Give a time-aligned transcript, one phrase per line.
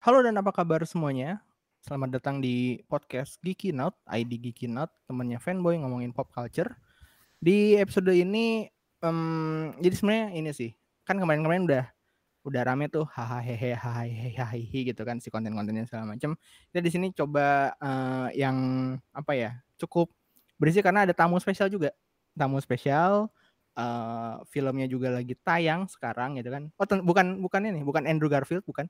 [0.00, 1.44] Halo dan apa kabar semuanya?
[1.84, 6.72] Selamat datang di podcast Geeky Note, ID Geeky Note, temannya fanboy ngomongin pop culture.
[7.36, 8.64] Di episode ini,
[9.04, 10.72] um, jadi sebenarnya ini sih,
[11.04, 11.84] kan kemarin-kemarin udah
[12.48, 16.32] udah rame tuh hahaha hahaha gitu kan si konten-kontennya segala macam.
[16.72, 18.56] Kita di sini coba uh, yang
[19.12, 20.08] apa ya cukup
[20.56, 21.92] berisi karena ada tamu spesial juga,
[22.32, 23.28] tamu spesial.
[23.76, 26.72] Uh, filmnya juga lagi tayang sekarang gitu kan.
[26.80, 28.88] Oh bukan bukan ini, bukan Andrew Garfield bukan.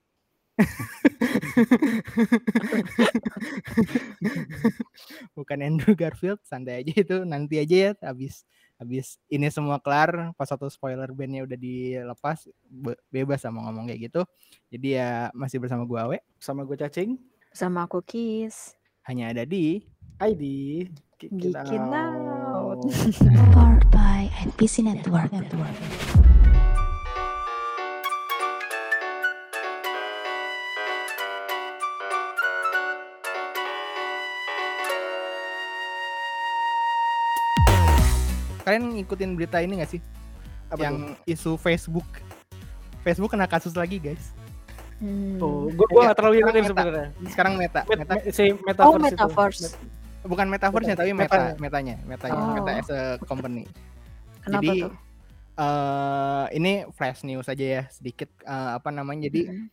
[5.36, 8.44] Bukan Andrew Garfield, santai aja itu nanti aja ya habis
[8.80, 14.08] habis ini semua kelar pas satu spoiler bandnya udah dilepas be bebas sama ngomong kayak
[14.08, 14.24] gitu.
[14.72, 17.20] Jadi ya masih bersama gue Awe, sama gue Cacing,
[17.52, 18.72] sama aku Kis.
[19.04, 19.84] Hanya ada di
[20.20, 20.44] ID
[21.20, 22.80] Geekin Out.
[23.56, 25.28] Powered by NPC Network.
[25.28, 25.76] Network.
[38.70, 40.00] Kalian ngikutin berita ini gak sih?
[40.70, 41.34] Apa yang itu?
[41.34, 42.06] isu Facebook.
[43.02, 44.30] Facebook kena kasus lagi, guys.
[45.02, 45.42] Hmm.
[45.42, 47.08] Oh, gua gua gak terlalu ngikutin sebenarnya.
[47.26, 48.14] Sekarang meta, Met, meta.
[48.30, 48.94] si metaverse.
[48.94, 49.66] Oh, metaverse.
[49.74, 50.28] Itu.
[50.30, 52.54] Bukan metaverse-nya tapi meta, metanya, metanya, oh.
[52.54, 53.66] meta as a company.
[54.46, 54.92] Kenapa jadi, tuh?
[55.58, 59.68] Uh, ini flash news aja ya sedikit uh, apa namanya jadi hmm.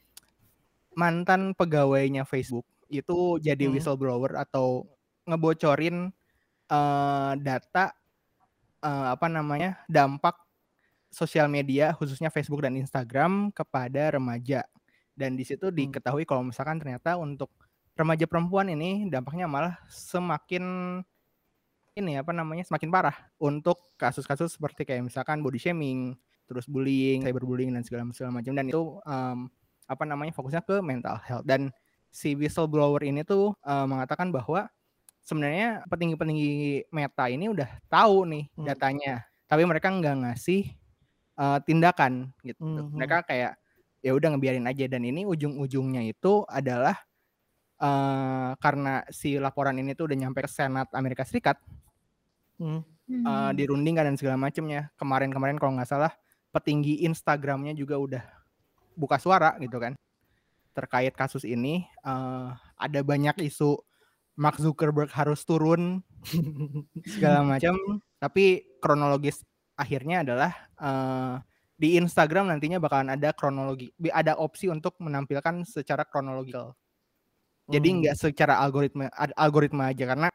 [0.99, 3.71] mantan pegawainya Facebook itu jadi hmm.
[3.77, 4.83] whistleblower atau
[5.27, 6.11] ngebocorin
[6.67, 7.95] uh, data
[8.81, 10.37] uh, apa namanya dampak
[11.07, 14.67] sosial media khususnya Facebook dan Instagram kepada remaja.
[15.17, 15.75] Dan di situ hmm.
[15.75, 17.49] diketahui kalau misalkan ternyata untuk
[17.97, 20.63] remaja perempuan ini dampaknya malah semakin
[21.97, 26.13] ini apa namanya semakin parah untuk kasus-kasus seperti kayak misalkan body shaming
[26.45, 28.53] terus bullying cyberbullying dan segala segala macam.
[28.53, 29.49] Dan itu um,
[29.89, 31.47] apa namanya fokusnya ke mental health.
[31.49, 31.73] Dan
[32.13, 34.69] si whistleblower ini tuh uh, mengatakan bahwa
[35.27, 38.63] sebenarnya petinggi-petinggi Meta ini udah tahu nih hmm.
[38.63, 40.71] datanya, tapi mereka nggak ngasih
[41.35, 42.63] uh, tindakan gitu.
[42.63, 42.95] Hmm.
[42.95, 43.59] Mereka kayak
[43.99, 46.95] ya udah ngebiarin aja dan ini ujung-ujungnya itu adalah
[47.83, 51.59] uh, karena si laporan ini tuh udah nyampe ke Senat Amerika Serikat,
[52.63, 52.81] hmm.
[53.27, 54.87] uh, dirundingkan dan segala macamnya.
[54.95, 56.15] Kemarin-kemarin kalau nggak salah
[56.55, 58.23] petinggi Instagramnya juga udah
[58.95, 59.91] buka suara gitu kan
[60.71, 61.83] terkait kasus ini.
[62.05, 63.81] Uh, ada banyak isu
[64.37, 66.05] Mark Zuckerberg harus turun
[67.03, 67.73] segala macam.
[68.21, 69.41] Tapi kronologis
[69.73, 71.41] akhirnya adalah uh,
[71.77, 76.77] di Instagram nantinya bakalan ada kronologi ada opsi untuk menampilkan secara kronologikal.
[77.67, 77.97] Jadi hmm.
[78.05, 80.05] nggak secara algoritma algoritma aja.
[80.05, 80.29] Karena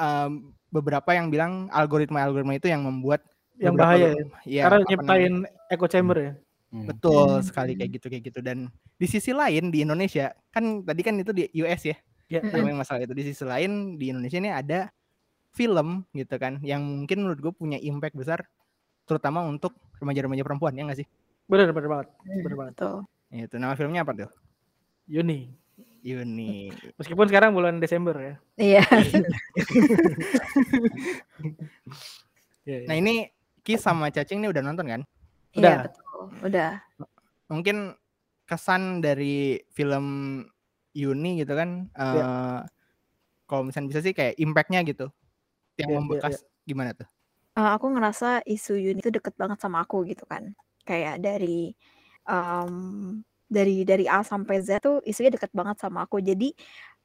[0.00, 3.24] um, beberapa yang bilang algoritma algoritma itu yang membuat
[3.56, 5.34] yang bahaya ya, ya karena nyiptain
[5.72, 6.32] echo chamber ya?
[6.66, 6.82] Hmm.
[6.90, 7.46] betul hmm.
[7.46, 8.40] sekali kayak gitu kayak gitu.
[8.40, 12.74] Dan di sisi lain di Indonesia kan tadi kan itu di US ya Ya, mm-hmm.
[12.74, 14.90] masalah itu di sisi lain di Indonesia ini ada
[15.54, 18.44] film gitu kan yang mungkin menurut gue punya impact besar
[19.06, 19.72] terutama untuk
[20.02, 21.08] remaja-remaja perempuan ya nggak sih?
[21.46, 22.08] Benar benar banget.
[22.26, 22.74] Benar banget.
[22.76, 23.00] Tuh.
[23.30, 24.30] Itu nama filmnya apa tuh?
[25.06, 25.54] Yuni.
[26.02, 26.70] Yuni.
[26.98, 28.34] Meskipun sekarang bulan Desember ya.
[28.58, 28.82] Iya.
[32.66, 32.86] Ya, ya.
[32.90, 33.30] nah ini
[33.62, 35.00] Kis sama Cacing ini udah nonton kan?
[35.54, 35.74] Udah.
[35.74, 36.22] Iya betul.
[36.42, 36.70] Udah.
[37.46, 37.76] Mungkin
[38.46, 40.06] kesan dari film
[40.96, 42.26] Uni gitu kan uh, ya.
[43.44, 45.12] kalau misalnya bisa sih kayak impactnya gitu
[45.76, 46.66] yang ya, membekas ya, ya.
[46.72, 47.08] gimana tuh?
[47.56, 50.56] Uh, aku ngerasa isu Uni itu deket banget sama aku gitu kan
[50.86, 51.74] kayak dari
[52.24, 56.50] um, dari dari A sampai Z tuh isunya deket banget sama aku jadi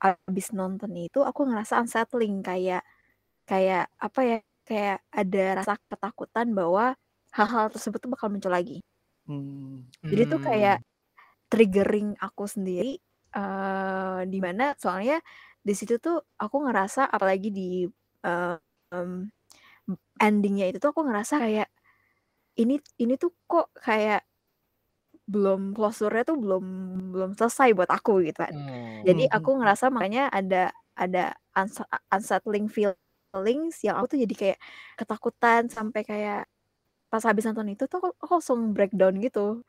[0.01, 2.81] abis nonton itu aku ngerasa unsettling kayak
[3.45, 6.97] kayak apa ya kayak ada rasa ketakutan bahwa
[7.35, 8.81] hal-hal tersebut tuh bakal muncul lagi.
[9.29, 9.85] Hmm.
[10.01, 10.87] Jadi tuh kayak hmm.
[11.51, 12.97] triggering aku sendiri
[13.35, 15.19] uh, di mana soalnya
[15.61, 17.85] di situ tuh aku ngerasa apalagi di,
[18.25, 18.57] uh,
[18.95, 19.29] um,
[20.21, 21.69] ending itu tuh aku ngerasa kayak,
[22.59, 24.23] ini ini tuh kok kayak
[25.31, 26.65] belum closure-nya tuh belum
[27.15, 28.51] belum selesai buat aku gitu kan.
[28.51, 29.07] Hmm.
[29.07, 29.59] Jadi aku hmm.
[29.63, 31.31] ngerasa makanya ada ada
[32.11, 34.59] unsettling feelings yang aku tuh jadi kayak
[34.99, 36.41] ketakutan sampai kayak
[37.07, 39.63] pas habis nonton itu tuh aku langsung breakdown gitu.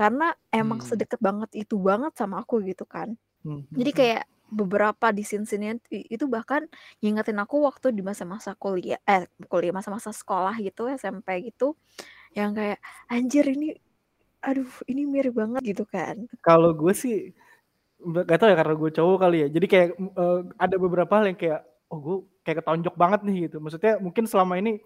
[0.00, 0.88] Karena emang hmm.
[0.88, 3.12] sedekat banget itu banget sama aku gitu kan.
[3.44, 3.68] Hmm.
[3.68, 3.98] Jadi hmm.
[4.00, 6.64] kayak beberapa di scene-scene itu bahkan
[7.04, 11.78] ngingetin aku waktu di masa-masa kuliah eh kuliah masa-masa sekolah gitu SMP gitu
[12.34, 13.78] yang kayak anjir ini
[14.42, 16.26] aduh ini mirip banget gitu kan.
[16.40, 17.30] Kalau gue sih
[18.00, 19.48] gak tau ya karena gue cowok kali ya.
[19.52, 21.60] Jadi kayak uh, ada beberapa hal yang kayak
[21.92, 23.60] oh gue kayak ketonjok banget nih gitu.
[23.60, 24.80] Maksudnya mungkin selama ini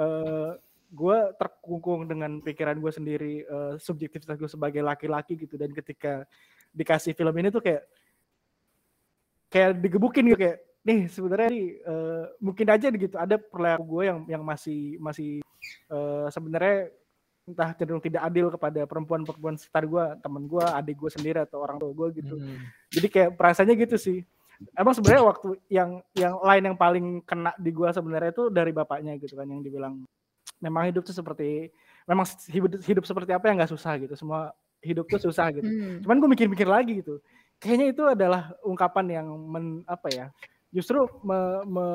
[0.00, 0.56] uh,
[0.90, 6.28] gue terkungkung dengan pikiran gue sendiri uh, subjektivitas gue sebagai laki-laki gitu dan ketika
[6.74, 7.82] dikasih film ini tuh kayak
[9.48, 14.18] kayak digebukin gitu kayak nih sebenarnya nih uh, mungkin aja gitu ada perilaku gue yang
[14.28, 15.40] yang masih masih
[15.88, 16.92] uh, sebenarnya
[17.44, 21.76] entah cenderung tidak adil kepada perempuan-perempuan sekitar gue, teman gue, adik gue sendiri atau orang
[21.76, 22.40] tua gue gitu.
[22.40, 22.64] Hmm.
[22.88, 24.18] Jadi kayak perasaannya gitu sih.
[24.72, 29.12] Emang sebenarnya waktu yang yang lain yang paling kena di gue sebenarnya itu dari bapaknya
[29.20, 30.08] gitu kan yang dibilang
[30.62, 31.70] memang hidup tuh seperti
[32.04, 34.14] memang hidup hidup seperti apa yang nggak susah gitu.
[34.14, 34.52] Semua
[34.84, 35.64] hidup tuh susah gitu.
[35.64, 36.04] Hmm.
[36.04, 37.18] Cuman gue mikir-mikir lagi gitu.
[37.56, 40.26] Kayaknya itu adalah ungkapan yang men, apa ya?
[40.74, 41.86] Justru me, me,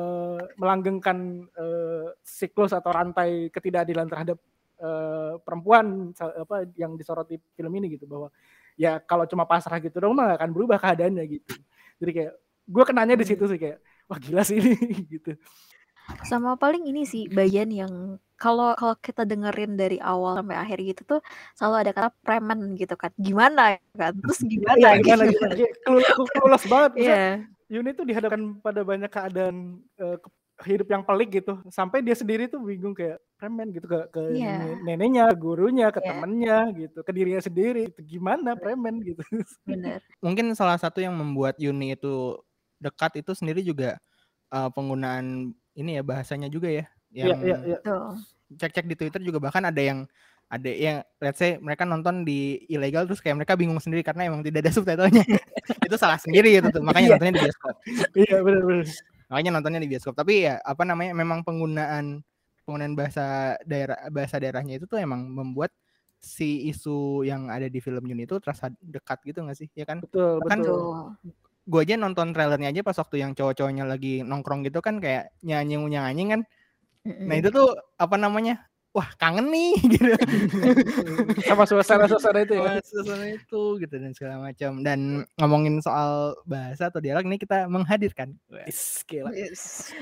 [0.56, 4.40] melanggengkan uh, siklus atau rantai ketidakadilan terhadap
[4.80, 8.32] uh, perempuan apa yang disoroti film ini gitu bahwa
[8.80, 11.54] ya kalau cuma pasrah gitu dong mah akan berubah keadaannya gitu.
[12.00, 12.32] Jadi kayak
[12.64, 13.78] gue kenanya di situ sih kayak
[14.08, 14.74] wah gila sih ini
[15.20, 15.36] gitu.
[16.26, 21.02] Sama paling ini sih bagian yang kalau kalau kita dengerin dari awal sampai akhir gitu
[21.04, 21.20] tuh
[21.52, 23.12] selalu ada kata preman gitu kan.
[23.20, 24.16] Gimana kan?
[24.16, 24.78] Terus gimana?
[24.80, 25.44] Ya, gimana, gitu.
[25.44, 26.08] gimana?
[26.32, 26.92] Kelulus banget.
[26.96, 27.30] Yeah.
[27.70, 30.18] Yuni tuh dihadapkan pada banyak keadaan uh,
[30.66, 34.76] hidup yang pelik gitu sampai dia sendiri tuh bingung kayak preman gitu ke ke yeah.
[34.84, 36.08] neneknya gurunya ke yeah.
[36.12, 39.22] temennya gitu ke dirinya sendiri itu gimana preman gitu
[39.68, 40.04] Bener.
[40.20, 42.36] mungkin salah satu yang membuat Yuni itu
[42.80, 43.96] dekat itu sendiri juga
[44.52, 48.12] uh, penggunaan ini ya bahasanya juga ya iya, yang yeah, yeah, yeah.
[48.60, 50.04] cek-cek di Twitter juga bahkan ada yang
[50.50, 54.42] ada yang let's say mereka nonton di ilegal terus kayak mereka bingung sendiri karena emang
[54.42, 55.22] tidak ada subtitlenya.
[55.86, 57.14] Itu salah sendiri gitu tuh makanya iya.
[57.14, 57.74] nontonnya di bioskop.
[58.18, 58.86] Iya benar benar
[59.30, 60.14] makanya nontonnya di bioskop.
[60.18, 62.26] Tapi ya apa namanya memang penggunaan
[62.66, 65.70] penggunaan bahasa daerah bahasa daerahnya itu tuh emang membuat
[66.18, 69.70] si isu yang ada di film Yuni itu terasa dekat gitu gak sih?
[69.72, 70.02] Ya kan?
[70.02, 71.14] Betul kan betul
[71.70, 75.78] gue aja nonton trailernya aja pas waktu yang cowok-cowoknya lagi nongkrong gitu kan kayak nyanyi
[75.78, 76.40] nyanyi kan.
[77.06, 78.66] Nah itu tuh apa namanya?
[78.90, 80.18] Wah kangen nih gitu.
[81.46, 82.82] Sama suasana-suasana itu ya?
[82.82, 84.82] Suasana itu gitu dan segala macam.
[84.82, 88.34] Dan ngomongin soal bahasa atau dialog ini kita menghadirkan.
[88.50, 89.94] Yes, yes.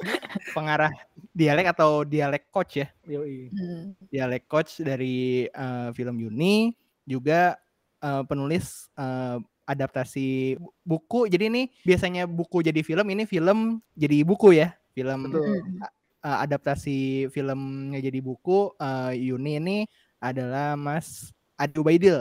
[0.54, 0.94] pengarah
[1.34, 2.88] dialek atau dialek coach ya?
[3.10, 3.50] Yoi.
[3.50, 3.98] Hmm.
[4.14, 6.70] dialek coach dari uh, film Yuni
[7.02, 7.58] juga
[8.02, 9.38] uh, penulis uh,
[9.68, 16.38] adaptasi buku jadi ini biasanya buku jadi film ini film jadi buku ya film uh,
[16.44, 19.78] adaptasi filmnya jadi buku uh, Yuni ini
[20.20, 22.16] adalah Mas Adu Baidil.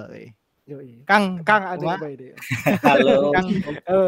[1.03, 2.35] Kang, Kang Baidil.
[2.85, 3.33] halo.
[3.33, 3.47] Kang.
[3.89, 4.05] Halo.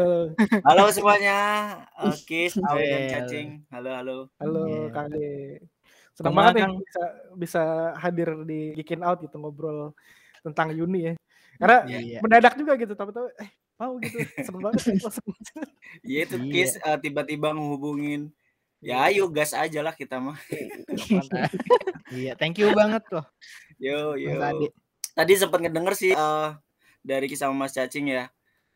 [0.62, 1.38] halo semuanya.
[2.28, 3.48] Kis, Awi dan Cacing.
[3.74, 4.16] Halo, halo.
[4.38, 4.88] Halo, yeah.
[4.94, 5.08] Kang
[6.12, 7.02] Senang banget nih bisa
[7.34, 7.62] bisa
[7.96, 9.96] hadir di Geekin Out gitu ngobrol
[10.44, 11.14] tentang Yuni ya.
[11.60, 12.20] Karena yeah, yeah.
[12.24, 14.16] mendadak juga gitu, tahu-tahu eh mau gitu.
[14.46, 14.82] Seneng banget.
[16.06, 18.32] Iya itu Kis uh, tiba-tiba menghubungin
[18.82, 20.34] Ya ayo gas aja lah kita mah.
[22.18, 23.22] iya, thank you banget tuh.
[23.78, 24.42] Yo yo.
[25.14, 26.58] Tadi sempat ngedenger sih uh,
[26.98, 28.26] dari kisah Mas Cacing ya.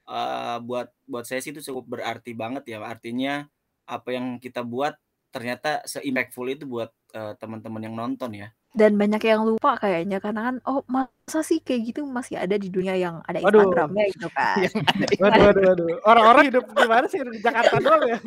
[0.06, 2.86] Uh, buat buat saya sih itu cukup berarti banget ya.
[2.86, 3.50] Artinya
[3.82, 4.94] apa yang kita buat
[5.34, 8.54] ternyata se-impactful itu buat uh, teman-teman yang nonton ya.
[8.76, 12.68] Dan banyak yang lupa kayaknya karena kan oh masa sih kayak gitu masih ada di
[12.68, 14.60] dunia yang ada Instagramnya gitu kan.
[15.24, 15.86] waduh, waduh, waduh.
[16.04, 18.18] Orang-orang hidup gimana sih di Jakarta doang ya?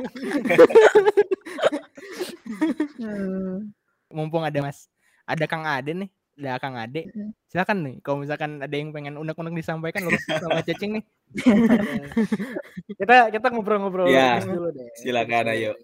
[2.97, 3.69] Hmm.
[4.09, 4.89] Mumpung ada Mas,
[5.29, 6.09] ada Kang Ade nih,
[6.41, 7.13] ada Kang Ade.
[7.45, 11.03] Silakan nih, kalau misalkan ada yang pengen unek-unek disampaikan lu sama Cacing nih.
[12.99, 14.89] kita kita ngobrol-ngobrol ya, dulu deh.
[14.97, 15.77] Silakan ayo.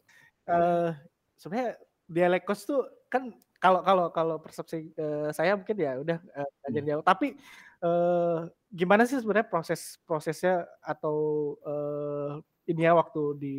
[0.50, 0.90] Uh,
[1.38, 1.78] sebenarnya
[2.10, 2.82] dialek kos tuh
[3.14, 3.30] kan
[3.66, 6.86] kalau kalau kalau persepsi uh, saya mungkin ya udah uh, hmm.
[6.86, 7.04] jauh.
[7.04, 7.34] Tapi
[7.82, 11.18] uh, gimana sih sebenarnya proses prosesnya atau
[11.66, 12.38] uh,
[12.70, 13.56] ini ya waktu di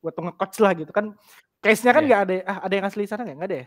[0.00, 1.12] waktu ngecoach lah gitu kan
[1.64, 2.08] Case-nya kan iya.
[2.12, 2.44] nggak yeah.
[2.44, 3.48] ada, ah, ada yang asli sana nggak?
[3.48, 3.66] Ada ya?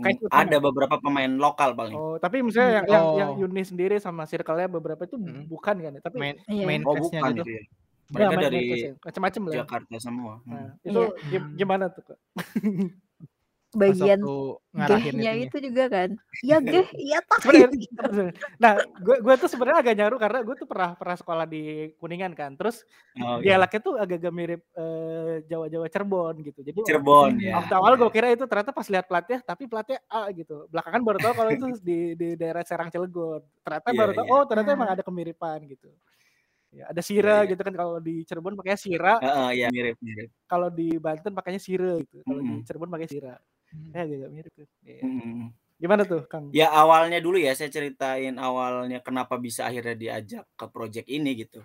[0.00, 1.94] Case hmm, ada beberapa pemain lokal paling.
[1.94, 2.90] Oh, tapi misalnya yang, oh.
[2.90, 5.46] yang yang Yuni sendiri sama circle-nya beberapa itu hmm.
[5.46, 6.02] bukan kan ya?
[6.02, 6.66] Tapi main, iya.
[6.66, 7.46] main oh, bukan gitu.
[7.46, 7.62] Ya.
[8.10, 8.62] Mereka ya, dari
[8.98, 9.54] macam-macam lah.
[9.62, 10.32] Jakarta semua.
[10.42, 10.88] Nah, hmm.
[10.90, 11.40] itu iya.
[11.54, 12.18] gimana tuh, Kak?
[13.70, 14.18] bagian
[14.74, 16.10] gehnya itu juga kan
[16.42, 17.38] iya geh iya tak
[18.58, 22.34] nah gue gue tuh sebenarnya agak nyaru karena gue tuh pernah pernah sekolah di kuningan
[22.34, 22.82] kan terus
[23.22, 23.54] oh, iya.
[23.54, 28.34] dialeknya tuh agak-agak mirip uh, Jawa-Jawa Cirebon gitu jadi Cirebon ya waktu awal gue kira
[28.34, 32.18] itu ternyata pas lihat platnya tapi platnya A gitu belakangan baru tahu kalau itu di
[32.18, 34.34] di daerah Serang Cilegon ternyata yeah, baru tahu yeah.
[34.34, 35.90] oh ternyata emang ada kemiripan gitu
[36.70, 37.50] Ya, ada sira yeah, yeah.
[37.50, 39.18] gitu kan kalau di Cirebon pakainya sira.
[39.18, 40.30] Uh, uh, ya mirip mirip.
[40.46, 42.22] Kalau di Banten pakainya sira gitu.
[42.22, 42.58] Kalau mm -hmm.
[42.62, 43.34] di Cirebon pakai sira.
[43.70, 43.90] Hmm.
[43.94, 44.68] Ya agak mirip tuh.
[44.82, 45.00] Ya.
[45.02, 45.54] Hmm.
[45.80, 46.52] Gimana tuh, Kang?
[46.52, 51.64] Ya awalnya dulu ya saya ceritain awalnya kenapa bisa akhirnya diajak ke project ini gitu.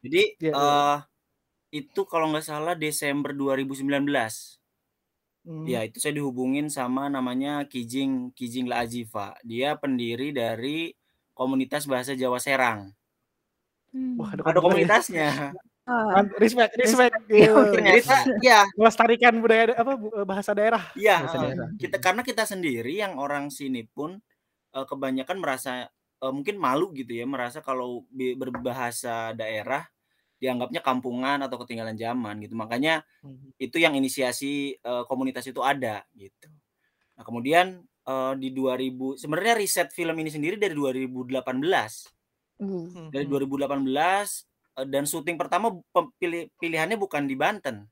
[0.00, 1.84] Jadi ya, uh, ya.
[1.84, 4.08] itu kalau nggak salah Desember 2019.
[5.42, 5.66] Hmm.
[5.66, 9.36] Ya itu saya dihubungin sama namanya Kijing Kijing La Ajifa.
[9.44, 10.94] Dia pendiri dari
[11.36, 12.94] komunitas bahasa Jawa Serang.
[14.16, 14.40] Wah, Hmm.
[14.40, 15.28] ada Ada komunitasnya.
[15.82, 17.10] Ah, Respect, respect.
[17.26, 17.58] Iya, Gitu.
[17.74, 20.94] Ternyata ya, Melestarikan budaya apa bu- bahasa daerah.
[20.94, 21.26] iya.
[21.26, 21.74] Eh.
[21.74, 24.14] Kita karena kita sendiri yang orang sini pun
[24.72, 25.90] eh, kebanyakan merasa
[26.22, 29.82] eh, mungkin malu gitu ya, merasa kalau berbahasa daerah
[30.38, 32.54] dianggapnya kampungan atau ketinggalan zaman gitu.
[32.54, 33.02] Makanya
[33.58, 36.46] itu yang inisiasi eh, komunitas itu ada gitu.
[37.18, 41.42] Nah, kemudian eh, di 2000 sebenarnya riset film ini sendiri dari 2018.
[42.62, 45.72] uh, Dari 2018 eh, dan syuting pertama
[46.16, 47.84] pilih- pilihannya bukan di Banten.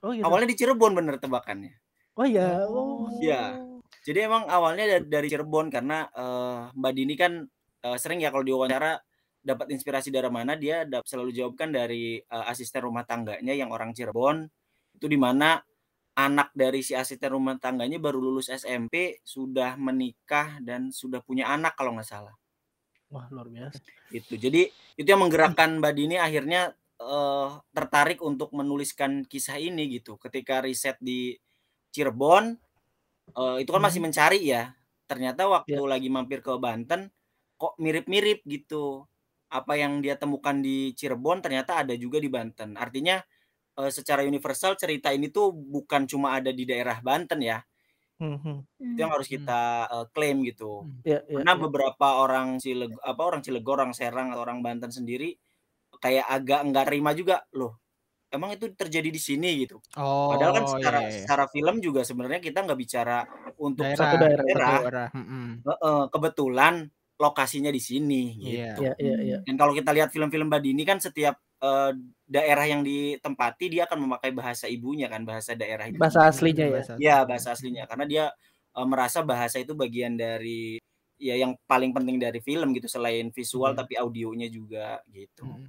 [0.00, 0.24] Oh iya.
[0.24, 1.74] Awalnya di Cirebon bener tebakannya.
[2.16, 2.64] Oh iya.
[2.64, 3.10] Oh.
[3.20, 3.58] Iya.
[4.00, 7.32] Jadi emang awalnya dari, Cirebon karena eh, Mbak Dini kan
[7.84, 8.96] eh, sering ya kalau diwawancara
[9.40, 13.92] dapat inspirasi dari mana dia dap- selalu jawabkan dari eh, asisten rumah tangganya yang orang
[13.92, 14.48] Cirebon
[14.96, 15.60] itu di mana
[16.16, 21.76] anak dari si asisten rumah tangganya baru lulus SMP sudah menikah dan sudah punya anak
[21.76, 22.34] kalau nggak salah
[23.10, 23.82] Wah, luar biasa.
[24.14, 30.14] gitu jadi itu yang menggerakkan Mbak Dini akhirnya eh, tertarik untuk menuliskan kisah ini gitu.
[30.18, 31.34] Ketika riset di
[31.94, 32.54] Cirebon
[33.38, 34.74] eh, itu kan masih mencari ya.
[35.10, 37.10] Ternyata waktu lagi mampir ke Banten
[37.60, 39.06] kok mirip-mirip gitu.
[39.50, 42.78] Apa yang dia temukan di Cirebon ternyata ada juga di Banten.
[42.78, 43.18] Artinya
[43.80, 47.58] eh, secara universal cerita ini tuh bukan cuma ada di daerah Banten ya
[48.20, 48.58] Hmm, hmm.
[48.92, 51.62] itu yang harus kita eh, klaim gitu Iya, iya, karena iya.
[51.64, 55.32] beberapa orang Cileg apa orang Cilegon, orang Serang, atau orang Banten sendiri
[56.04, 57.80] kayak agak enggak terima juga loh.
[58.30, 59.82] Emang itu terjadi di sini gitu.
[59.98, 61.18] Oh, Padahal kan secara iya, iya.
[61.24, 63.26] secara film juga sebenarnya kita nggak bicara
[63.58, 64.68] untuk daerah, satu daerah, daerah.
[64.70, 65.08] satu daerah.
[65.66, 66.74] Heeh, kebetulan
[67.20, 68.76] lokasinya di sini Iya.
[68.76, 68.80] gitu.
[68.86, 69.38] Iya, iya, iya.
[69.42, 71.92] Dan kalau kita lihat film-film Badini kan setiap eh,
[72.30, 75.98] daerah yang ditempati dia akan memakai bahasa ibunya kan, bahasa daerah itu.
[76.00, 76.72] Bahasa aslinya ya.
[76.80, 78.24] Bahasa Iya, bahasa aslinya karena dia
[78.76, 80.78] eh, merasa bahasa itu bagian dari
[81.20, 83.80] ya yang paling penting dari film gitu selain visual Hmm.
[83.84, 85.44] tapi audionya juga gitu.
[85.44, 85.68] Mm.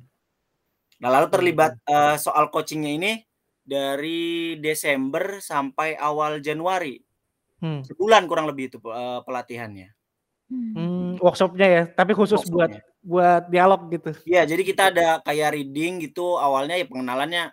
[1.02, 3.12] Nah, lalu terlibat eh, soal coachingnya ini
[3.66, 6.98] dari Desember sampai awal Januari.
[7.62, 7.82] Hmm.
[7.86, 9.90] Sebulan kurang lebih itu eh, pelatihannya.
[10.52, 10.76] hmm.
[10.76, 12.52] Hmm, workshopnya ya, tapi khusus Workshopnya.
[12.52, 12.72] buat
[13.50, 14.12] dialog gitu.
[14.30, 17.44] Iya, jadi kita ada kayak reading gitu awalnya ya pengenalannya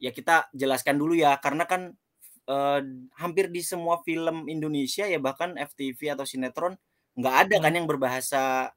[0.00, 1.92] ya kita jelaskan dulu ya karena kan
[2.48, 2.80] eh,
[3.16, 6.76] hampir di semua film Indonesia ya bahkan FTV atau sinetron
[7.16, 8.72] nggak ada kan yang berbahasa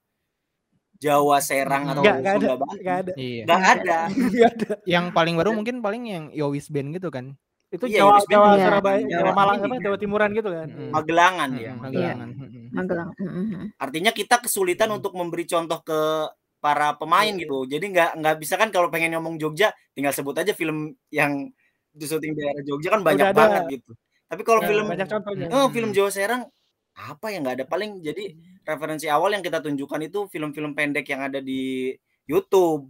[1.04, 2.48] Jawa Serang atau Nggak, nggak ada,
[2.80, 3.14] nggak ada.
[3.20, 3.44] Iya.
[3.44, 4.00] Ada.
[4.56, 4.70] Ada.
[4.88, 7.36] Yang paling baru mungkin paling yang Yowis Band gitu kan.
[7.74, 8.62] Itu Iya, Jawa Yus Jawa Band.
[8.62, 9.18] Surabaya, Iya.
[9.18, 9.76] Jawa Malang apa.
[9.82, 10.68] Jawa Timuran gitu kan.
[10.94, 11.72] Magelangan dia.
[11.74, 12.28] Magelangan.
[12.32, 12.64] Mm-mm.
[12.70, 13.10] Magelang.
[13.76, 16.00] Artinya kita kesulitan untuk memberi contoh ke
[16.62, 17.66] para pemain gitu.
[17.66, 21.50] Jadi nggak nggak bisa kan kalau pengen ngomong Jogja tinggal sebut aja film yang
[21.90, 23.42] di syuting daerah Jogja kan banyak Udah ada.
[23.42, 23.92] banget gitu.
[24.30, 25.46] Tapi kalau Ya, film banyak contohnya.
[25.50, 26.44] eh, film Jawa Serang
[26.94, 31.26] apa ya nggak ada paling jadi referensi awal yang kita tunjukkan itu film-film pendek yang
[31.26, 31.90] ada di
[32.24, 32.86] YouTube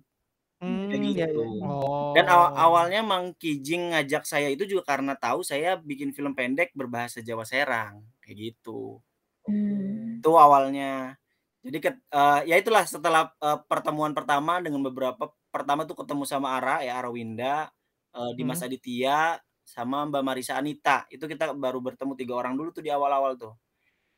[0.63, 1.41] Hmm, kayak iya, gitu.
[1.43, 1.65] iya.
[1.67, 2.13] Oh.
[2.15, 6.71] Dan aw- awalnya Mang Kijing ngajak saya itu juga karena tahu saya bikin film pendek
[6.71, 9.03] berbahasa Jawa Serang kayak gitu.
[9.43, 10.23] Hmm.
[10.23, 11.19] Itu awalnya.
[11.63, 16.55] Jadi ke, eh, ya itulah setelah eh, pertemuan pertama dengan beberapa pertama tuh ketemu sama
[16.59, 17.67] Ara ya Arawinda,
[18.15, 18.67] eh, Dimas Hmm.
[18.71, 21.07] Aditya sama Mbak Marisa Anita.
[21.11, 23.55] Itu kita baru bertemu tiga orang dulu tuh di awal-awal tuh.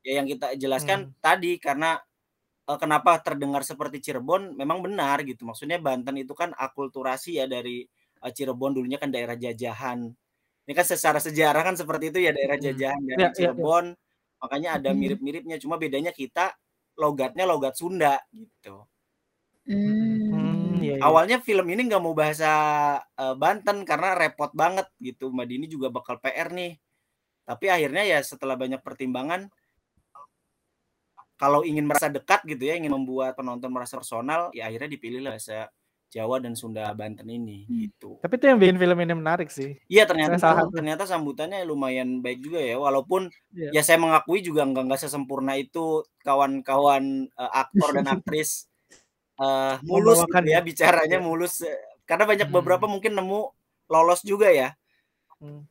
[0.05, 1.97] Ya yang kita jelaskan tadi karena
[2.69, 5.43] eh, kenapa terdengar seperti Cirebon memang benar gitu.
[5.49, 7.85] Maksudnya Banten itu kan akulturasi ya dari
[8.23, 9.99] eh, Cirebon dulunya kan daerah jajahan.
[10.65, 12.65] Ini kan secara sejarah kan seperti itu ya daerah Hmm.
[12.73, 13.35] jajahan dari Ya, ya, ya.
[13.37, 13.85] Cirebon.
[14.41, 15.57] Makanya ada mirip-miripnya.
[15.63, 16.53] Cuma bedanya kita
[16.97, 18.85] logatnya logat Sunda gitu.
[19.65, 20.29] Hmm.
[20.29, 21.03] Hmm, iya, iya.
[21.05, 22.49] Awalnya film ini nggak mau bahasa
[23.17, 25.29] eh, Banten karena repot banget gitu.
[25.33, 26.73] Mbak Dini juga bakal PR nih.
[27.47, 29.49] Tapi akhirnya ya setelah banyak pertimbangan
[31.35, 35.67] kalau ingin merasa dekat gitu ya, ingin membuat penonton merasa personal, ya akhirnya dipilih bahasa
[36.07, 38.15] Jawa dan Sunda Banten ini gitu.
[38.23, 39.75] Tapi itu yang bikin film ini menarik sih.
[39.91, 43.69] Iya ternyata Salah ternyata sambutannya lumayan baik juga ya, walaupun Iya.
[43.75, 48.71] ya saya mengakui juga nggak nggak sesempurna itu kawan-kawan eh, aktor dan aktris
[49.41, 50.59] eh, mulus gitu ya ya.
[50.63, 51.25] bicaranya Iya.
[51.25, 51.75] mulus eh,
[52.07, 52.55] karena banyak Hmm.
[52.63, 53.39] beberapa mungkin nemu
[53.91, 54.71] lolos juga ya
[55.43, 55.67] Hmm.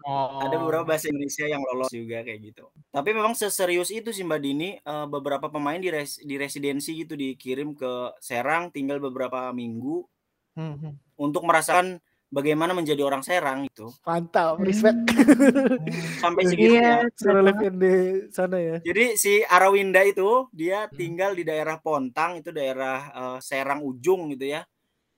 [0.00, 0.40] Oh.
[0.40, 4.40] ada beberapa bahasa Indonesia yang lolos juga kayak gitu tapi memang seserius itu sih Mbak
[4.40, 10.08] Dini eh, beberapa pemain di, res- di residensi gitu dikirim ke Serang tinggal beberapa minggu
[10.50, 10.94] Hmm, hmm.
[11.14, 14.98] untuk merasakan bagaimana menjadi orang Serang itu Mantap, respect.
[16.22, 17.94] sampai segitu ya Iya, Suruh live in di
[18.34, 18.76] sana ya.
[18.82, 20.98] Jadi si Arawinda itu dia Hmm.
[20.98, 24.66] tinggal di daerah Pontang itu daerah eh, Serang ujung gitu ya.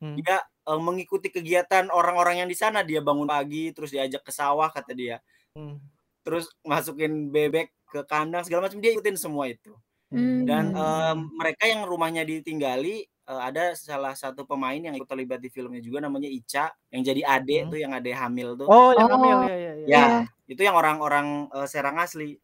[0.05, 0.21] Hmm.
[0.21, 2.83] Dia eh, mengikuti kegiatan orang-orang yang di sana.
[2.83, 5.17] Dia bangun pagi terus diajak ke sawah kata dia.
[5.55, 5.79] Hmm.
[6.23, 9.75] Terus masukin bebek ke kandang segala macam dia ikutin semua itu.
[10.13, 10.77] Dan Hmm.
[10.77, 15.81] um, mereka yang rumahnya ditinggali uh, ada salah satu pemain yang ikut terlibat di filmnya
[15.81, 17.71] juga namanya Ica yang jadi adek Hmm.
[17.73, 18.69] tuh yang adek hamil tuh.
[18.69, 19.49] Oh, yang hamil Oh.
[19.49, 19.73] ya ya ya.
[19.73, 20.05] Ya, Iya.
[20.53, 22.37] itu yang orang-orang uh, Serang asli.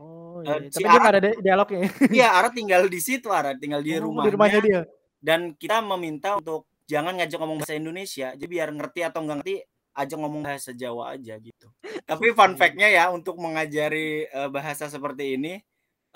[0.00, 0.64] Oh, iya.
[0.64, 0.72] iya.
[0.72, 1.78] si Tapi Ara ada di- dialognya.
[1.84, 1.90] ya?
[2.08, 4.30] iya, Ara tinggal di situ, Ara tinggal di Oh, di rumahnya.
[4.32, 4.80] rumahnya dia.
[5.20, 9.54] Dan kita meminta untuk jangan ngajak ngomong bahasa Indonesia, jadi biar ngerti atau nggak ngerti
[9.94, 11.70] ajak ngomong bahasa Jawa aja gitu.
[12.10, 15.62] Tapi fun fact-nya ya untuk mengajari uh, bahasa seperti ini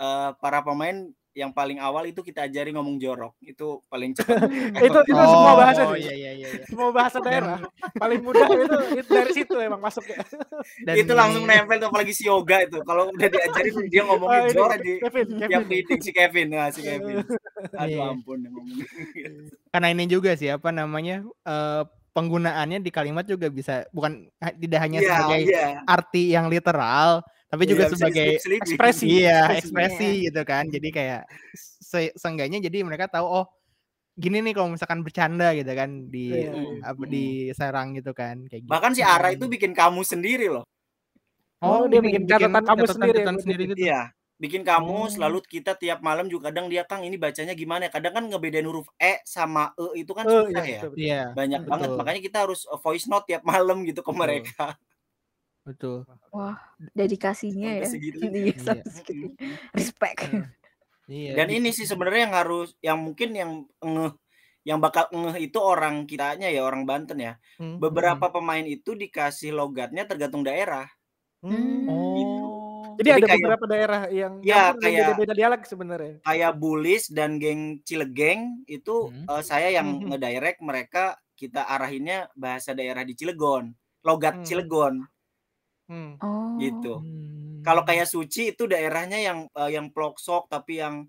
[0.02, 3.34] uh, para pemain yang paling awal itu kita ajari ngomong jorok.
[3.38, 4.46] Itu paling cepat.
[4.78, 6.06] itu itu semua bahasa Oh, sih.
[6.06, 6.48] iya iya iya.
[6.64, 7.58] Semua bahasa daerah.
[7.92, 10.22] Paling mudah itu, itu dari situ emang masuknya.
[10.80, 12.78] Dan itu langsung nempel tuh apalagi si yoga itu.
[12.80, 15.62] Kalau udah diajarin dia Oh, ngomongin ini jorok di Kevin, Kevin.
[15.66, 16.46] meeting si Kevin.
[16.48, 17.16] Nah, si Kevin.
[17.74, 18.02] Aduh Iya.
[18.08, 18.78] ampun yang ngomong.
[19.68, 24.98] karena ini juga sih apa namanya eh, penggunaannya di kalimat juga bisa bukan tidak hanya
[24.98, 25.66] Iya, sebagai iya.
[25.82, 28.62] arti yang literal tapi juga Iya, bisa sebagai diselip-selipin.
[28.66, 29.04] ekspresi.
[29.06, 29.58] iya ekspresi.
[29.62, 31.22] ekspresi gitu kan jadi kayak
[31.54, 33.46] se seenggaknya jadi mereka tahu oh
[34.12, 36.78] gini nih kalau misalkan bercanda gitu kan di Iya, iya.
[36.84, 38.70] apa di Serang gitu kan kayak gitu.
[38.70, 40.62] Bahkan si Ara itu bikin kamus sendiri loh.
[41.58, 43.74] Oh, dia bikin catatan kamu sendiri catatan sendiri bikin.
[43.74, 43.86] gitu.
[43.86, 44.00] Iya,
[44.36, 45.26] bikin kamus Oh.
[45.26, 47.90] lalu kita tiap malam juga kadang dia Kang ini bacanya gimana ya?
[47.90, 50.62] Kadang kan ngebedain huruf E sama E itu kan Eh, susah iya, ya.
[50.78, 51.02] betul, betul.
[51.02, 51.98] Iya, Banyak banget betul.
[51.98, 54.20] makanya kita harus voice note tiap malam gitu ke Betul.
[54.20, 54.66] mereka.
[55.64, 56.04] Betul.
[56.30, 56.56] Wah,
[56.92, 57.86] dedikasinya ya.
[57.88, 58.30] segitunya.
[58.34, 58.60] Iya, Iya.
[58.60, 59.56] sampai segitunya.
[59.72, 60.18] Respect.
[61.04, 61.32] Iya.
[61.34, 64.12] Dan ini sih sebenarnya yang harus yang mungkin yang ngeh
[64.64, 67.36] yang bakal ngeh itu orang kitanya ya orang Banten ya.
[67.56, 67.76] Hmm.
[67.76, 70.88] Beberapa pemain itu dikasih logatnya tergantung daerah.
[71.40, 71.84] Hmm.
[71.84, 72.96] Oh.
[72.96, 76.14] Jadi, Jadi ada kayak- beberapa daerah yang Ya, kayak- beda-beda dialek sebenarnya.
[76.22, 79.26] Kayak Bulis dan geng Cilegeng itu Hmm.
[79.28, 80.14] eh, saya yang Mhm.
[80.14, 81.04] ngedirect mereka
[81.34, 84.46] kita arahinnya bahasa daerah di Cilegon, logat Hmm.
[84.46, 84.94] Cilegon
[85.84, 86.16] Hmm.
[86.18, 86.56] Oh.
[86.56, 87.00] gitu.
[87.00, 87.60] Hmm.
[87.60, 91.04] Kalau kayak Suci itu daerahnya yang eh, yang ploksok tapi yang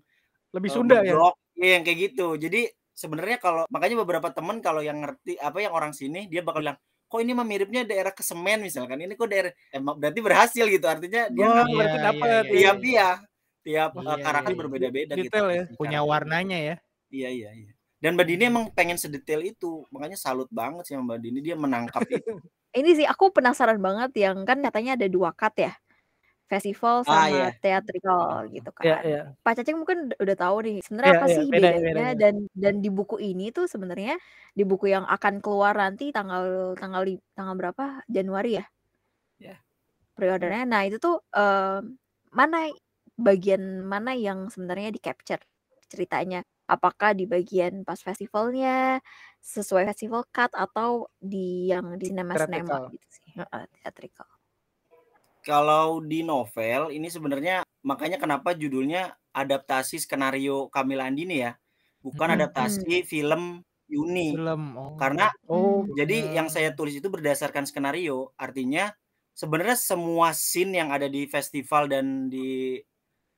[0.52, 1.12] Lebih eh, Sunda ya.
[1.12, 1.34] medok.
[1.56, 2.26] Iya yang kayak gitu.
[2.36, 2.60] Jadi
[2.92, 6.78] sebenarnya kalau makanya beberapa temen kalau yang ngerti apa yang orang sini dia bakal bilang
[7.06, 11.28] kok ini mah miripnya daerah Kesemen misalkan ini kok daerah emang berarti berhasil gitu artinya
[11.28, 12.26] dia Oh, ngambil berarti Iya, dapat.
[12.26, 13.08] iya, tiap iya
[13.62, 14.58] tiap Iya, eh, karakter iya.
[14.58, 15.62] berbeda-beda gitu Detail ya.
[15.62, 16.74] pasti punya warnanya ya.
[17.08, 21.14] iya iya iya dan Mbak Dini emang pengen sedetail itu makanya salut banget sih sama
[21.14, 22.32] Mbak Dini dia menangkap itu
[22.76, 25.72] Ini sih aku penasaran banget yang kan katanya ada dua cut ya.
[26.52, 27.46] Festival Ah, sama iya.
[27.62, 28.22] theatrical
[28.54, 28.84] gitu kan.
[28.86, 29.20] Iya, iya.
[29.44, 32.14] Pak Cacing mungkin udah tahu nih sebenarnya Iya, apa iya, sih beda- bedanya bedanya.
[32.22, 34.14] dan dan di buku ini tuh sebenarnya
[34.58, 37.02] di buku yang akan keluar nanti tanggal tanggal
[37.38, 38.64] tanggal berapa Januari ya?
[39.40, 39.56] Ya.
[40.16, 40.64] Preordernya.
[40.64, 42.00] Nah, itu tuh em,
[42.32, 42.72] mana
[43.20, 45.40] bagian mana yang sebenarnya di capture
[45.92, 46.40] ceritanya?
[46.66, 48.98] Apakah di bagian pas festivalnya
[49.42, 52.10] sesuai festival cut atau di yang di Theatrical.
[52.10, 53.26] sinema-sinema gitu sih?
[53.38, 54.26] Heeh, theatrical.
[55.44, 61.54] kalau di novel ini sebenarnya makanya kenapa judulnya adaptasi skenario Kamila Andini ya
[62.02, 62.38] bukan Hmm.
[62.38, 64.76] adaptasi film Yuni Film.
[64.76, 65.00] Oh.
[65.00, 66.36] karena Oh, Jadi Ya.
[66.36, 68.94] yang saya tulis itu berdasarkan skenario, artinya
[69.36, 72.80] sebenarnya semua scene yang ada di festival dan di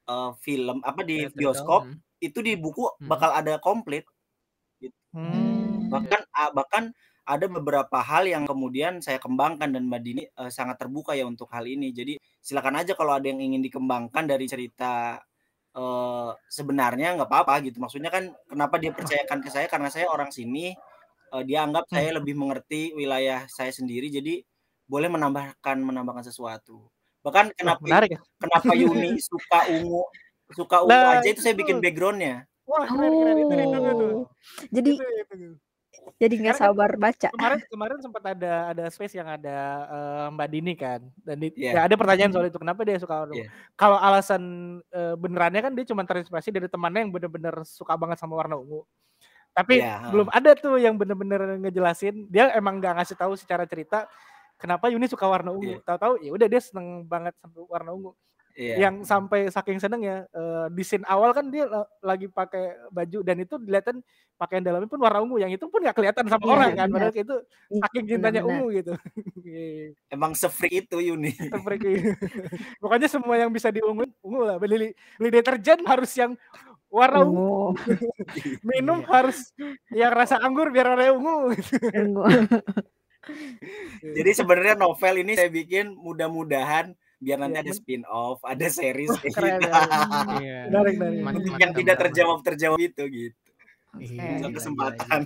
[0.09, 2.01] eh, film apa di bioskop hmm.
[2.20, 3.09] Itu di buku Hmm.
[3.11, 4.04] bakal ada komplit.
[5.14, 5.88] Hmm.
[5.88, 6.92] Bahkan ah, bahkan
[7.28, 11.48] ada beberapa hal yang kemudian saya kembangkan dan Mbak Dini eh, sangat terbuka ya untuk
[11.52, 11.92] hal ini.
[11.92, 15.20] Jadi silakan aja kalau ada yang ingin dikembangkan dari cerita
[15.76, 17.81] eh, sebenarnya nggak apa-apa gitu.
[17.81, 20.72] Maksudnya kan kenapa dia percayakan ke saya karena saya orang sini
[21.35, 24.40] eh, dia anggap saya lebih mengerti wilayah saya sendiri jadi
[24.88, 26.88] boleh menambahkan menambahkan sesuatu.
[27.24, 28.20] Bahkan kenapa menarik ya.
[28.40, 30.04] kenapa Yuni suka ungu
[30.52, 32.44] suka ungu Nah, aja itu saya bikin backgroundnya.
[32.64, 33.37] Wah, keren, keren.
[33.40, 34.06] Itu, itu, itu, itu.
[34.12, 34.24] Oh.
[34.68, 35.56] Jadi Itu, itu, itu.
[36.16, 37.28] jadi nggak kan sabar baca.
[37.32, 39.58] kemarin kemarin sempat ada ada space yang ada
[39.88, 41.72] eh, Mbak Dini kan dan di, Iya.
[41.74, 43.44] ya ada pertanyaan soal itu kenapa dia suka warna ungu.
[43.44, 43.50] Iya.
[43.76, 44.42] Kalau alasan
[44.88, 48.88] eh, benerannya kan dia cuma terinspirasi dari temannya yang bener-bener suka banget sama warna ungu.
[49.52, 52.30] Tapi Iya, belum ada tuh yang bener-bener ngejelasin.
[52.30, 54.06] Dia emang nggak ngasih tahu secara cerita
[54.56, 55.76] kenapa Yuni suka warna ungu.
[55.76, 55.84] Iya.
[55.84, 58.12] Tahu-tahu ya udah dia seneng banget sama warna ungu.
[58.59, 58.90] Iya.
[58.90, 63.23] Yang sampai saking seneng ya eh, di scene awal kan dia la- lagi pakai baju
[63.23, 64.03] dan itu dilihatin
[64.35, 65.38] pakaian dalamnya pun warna ungu.
[65.38, 66.88] Yang itu pun nggak kelihatan sama Iya, orang kan.
[66.90, 67.37] Padahal kayak itu
[67.71, 68.92] Ih, saking cintanya ungu gitu.
[69.47, 71.31] Iya, Emang se-freak itu Yuni.
[71.66, 72.18] freaky.
[72.83, 74.59] Pokoknya semua yang bisa diungu ungu lah.
[74.59, 76.35] Beli beli deterjen harus yang
[76.90, 77.79] warna ungu.
[77.79, 77.79] Ungu.
[78.75, 79.11] Minum Iya.
[79.14, 79.38] harus
[79.94, 81.55] yang rasa anggur biar warna ungu.
[81.94, 82.23] Ungu.
[84.03, 89.11] Jadi sebenarnya novel ini saya bikin mudah-mudahan biar nanti Iya, ada spin off, ada series
[89.11, 89.35] keren, gitu.
[89.35, 90.07] keren.
[90.31, 90.59] Iya.
[90.70, 91.52] Menarik, menarik.
[91.62, 93.37] Yang tidak terjawab terjawab itu gitu.
[93.98, 95.20] Iya, Satu gila, kesempatan.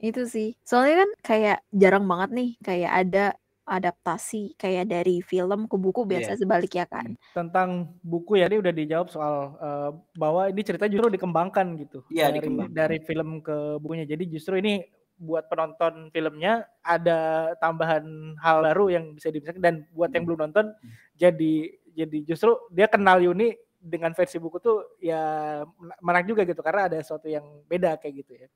[0.00, 0.48] Itu sih.
[0.64, 3.24] Soalnya kan kayak jarang banget nih kayak ada
[3.66, 6.40] adaptasi kayak dari film ke buku biasa Iya.
[6.40, 7.08] sebaliknya kan.
[7.34, 12.30] Tentang buku ya, ini udah dijawab soal, eee, bahwa ini cerita justru dikembangkan gitu, Iya,
[12.30, 12.74] dari dikembangkan.
[12.78, 14.04] dari film ke bukunya.
[14.08, 20.12] Jadi justru ini buat penonton filmnya ada tambahan hal baru yang bisa dibicarakan dan buat
[20.12, 20.76] yang belum nonton
[21.16, 26.60] jadi jadi justru dia kenal Yuni dengan versi buku tuh ya mena menarik juga gitu
[26.60, 28.48] karena ada sesuatu yang beda kayak gitu ya.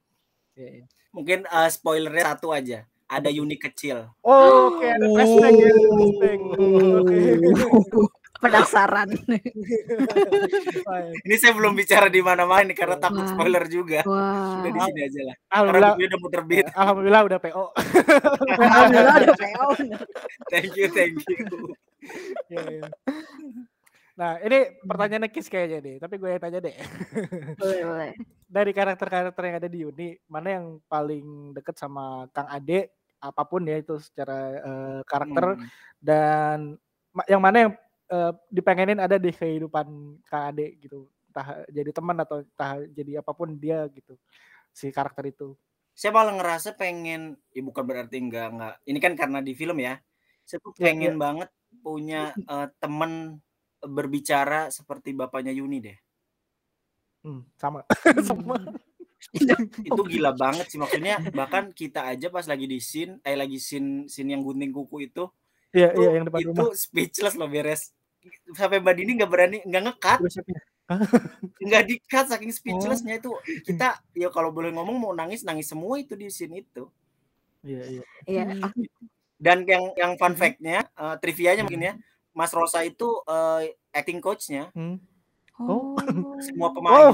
[1.15, 4.11] Mungkin, eee, spoiler-nya satu aja, ada Yuni kecil.
[4.21, 6.39] Oh, oke ada flashback ya, ada flashback.
[7.01, 7.19] Oke.
[8.41, 9.09] Penasaran.
[11.25, 13.31] Ini saya belum bicara di mana-mana nih karena takut Wah.
[13.31, 14.01] spoiler juga.
[14.09, 14.65] Wah.
[14.65, 15.37] Udah di sini aja lah.
[15.37, 16.65] Karena Alhamdulillah udah mau terbit.
[16.73, 17.65] alhamdulillah udah PO.
[18.57, 19.69] Alhamdulillah ada PO.
[20.49, 21.45] Thank you thank you.
[22.49, 22.89] Iya iya.
[24.17, 26.77] Nah, ini pertanyaannya Kis kayaknya deh, tapi gue yang tanya deh.
[27.57, 28.13] Boleh boleh.
[28.45, 33.65] Dari karakter-karakter yang ada di Yuni, mana yang paling deket sama Kang Ade, apa pun
[33.65, 35.65] ya itu secara, eee, karakter Mmm.
[36.05, 36.59] dan
[37.29, 37.73] yang mana yang,
[38.13, 39.87] eee, dipengenin ada di kehidupan
[40.29, 44.19] Kang Ade gitu, entah jadi teman atau entah jadi apa pun dia gitu,
[44.75, 45.57] si karakter itu.
[46.01, 47.21] Saya malah ngerasa pengen
[47.57, 49.95] ya bukan berarti enggak enggak ini kan karena di film ya.
[50.49, 51.51] Saya tuh Iya pengen banget
[51.85, 53.13] punya, eee, temen
[53.97, 55.97] berbicara seperti bapaknya Yuni deh.
[57.25, 57.85] Mmm, sama
[58.29, 58.57] sama.
[59.89, 64.05] Itu gila banget sih maksudnya bahkan kita aja pas lagi di scene eh, lagi scene
[64.13, 65.25] scene yang gunting kuku itu,
[65.77, 66.69] Iya itu iya, yang depan itu rumah.
[66.77, 67.93] speechless loh beres.
[68.53, 70.19] Sampai Mbak Dini nggak berani nggak.
[70.21, 70.61] Gosipnya.
[70.91, 71.01] Hah?
[71.67, 72.57] Nggak di-cut saking Oh.
[72.57, 73.31] speechless-nya itu.
[73.69, 76.89] Kita ya kalau boleh ngomong mau nangis, nangis semua itu di scene itu.
[77.65, 78.03] Iya iya.
[78.27, 78.73] Iya, Hmm.
[79.41, 80.41] Dan yang yang fun Mhm.
[80.41, 81.95] fact-nya, eee, trivianya mungkin ya,
[82.37, 84.73] Mas Rosa itu, eee, acting coach-nya.
[84.73, 85.01] Hmm.
[85.61, 85.97] Oh.
[86.41, 86.75] Semua Oh.
[86.77, 87.13] pemain.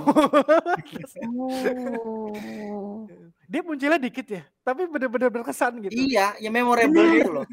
[1.26, 3.06] Oh.
[3.46, 5.94] Dia munculnya dikit ya, tapi bener-bener berkesan gitu.
[5.94, 7.46] Iya, ya memorable gitu loh.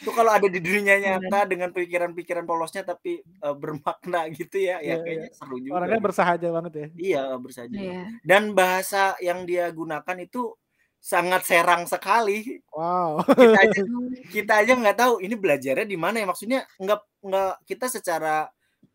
[0.00, 1.52] Itu kalau ada di dunia nyata Bener.
[1.52, 5.22] dengan pikiran-pikiran polosnya tapi, eee, bermakna gitu ya, ya Iya iya.
[5.22, 6.06] kayaknya seru juga Orangnya gitu.
[6.06, 6.86] bersahaja banget ya.
[6.98, 7.98] Iya, bersahaja banget.
[8.02, 8.22] Iya.
[8.28, 10.56] Dan bahasa yang dia gunakan itu
[11.02, 12.60] sangat serang sekali.
[12.72, 13.24] Wow.
[13.38, 13.80] Kita aja
[14.34, 18.48] kita aja nggak tahu ini belajarnya di mana ya, maksudnya nggak nggak kita secara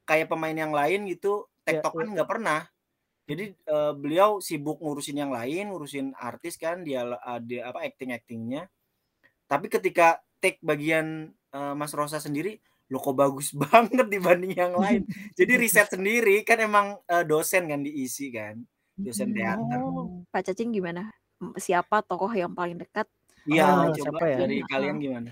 [0.10, 2.08] kayak pemain yang lain gitu, Iya iya.
[2.08, 2.68] tektokan nggak pernah.
[3.30, 7.06] Jadi, eee, beliau sibuk ngurusin yang lain, ngurusin artis kan, dia
[7.48, 8.68] dia apa, acting-acting-nya.
[9.50, 12.60] Tapi ketika take bagian, eee, Mas Rosa sendiri,
[12.92, 15.04] loh kok bagus banget dibanding yang lain.
[15.36, 18.56] Jadi riset sendiri, kan emang, eee, dosen kan di ISI kan,
[19.00, 19.80] dosen teater.
[19.84, 20.24] Oh.
[20.32, 21.12] Pak Cacing gimana?
[21.58, 23.06] Siapa tokoh yang paling dekat?
[23.46, 24.38] Iya, coba siapa ya?
[24.44, 25.32] dari kalian gimana?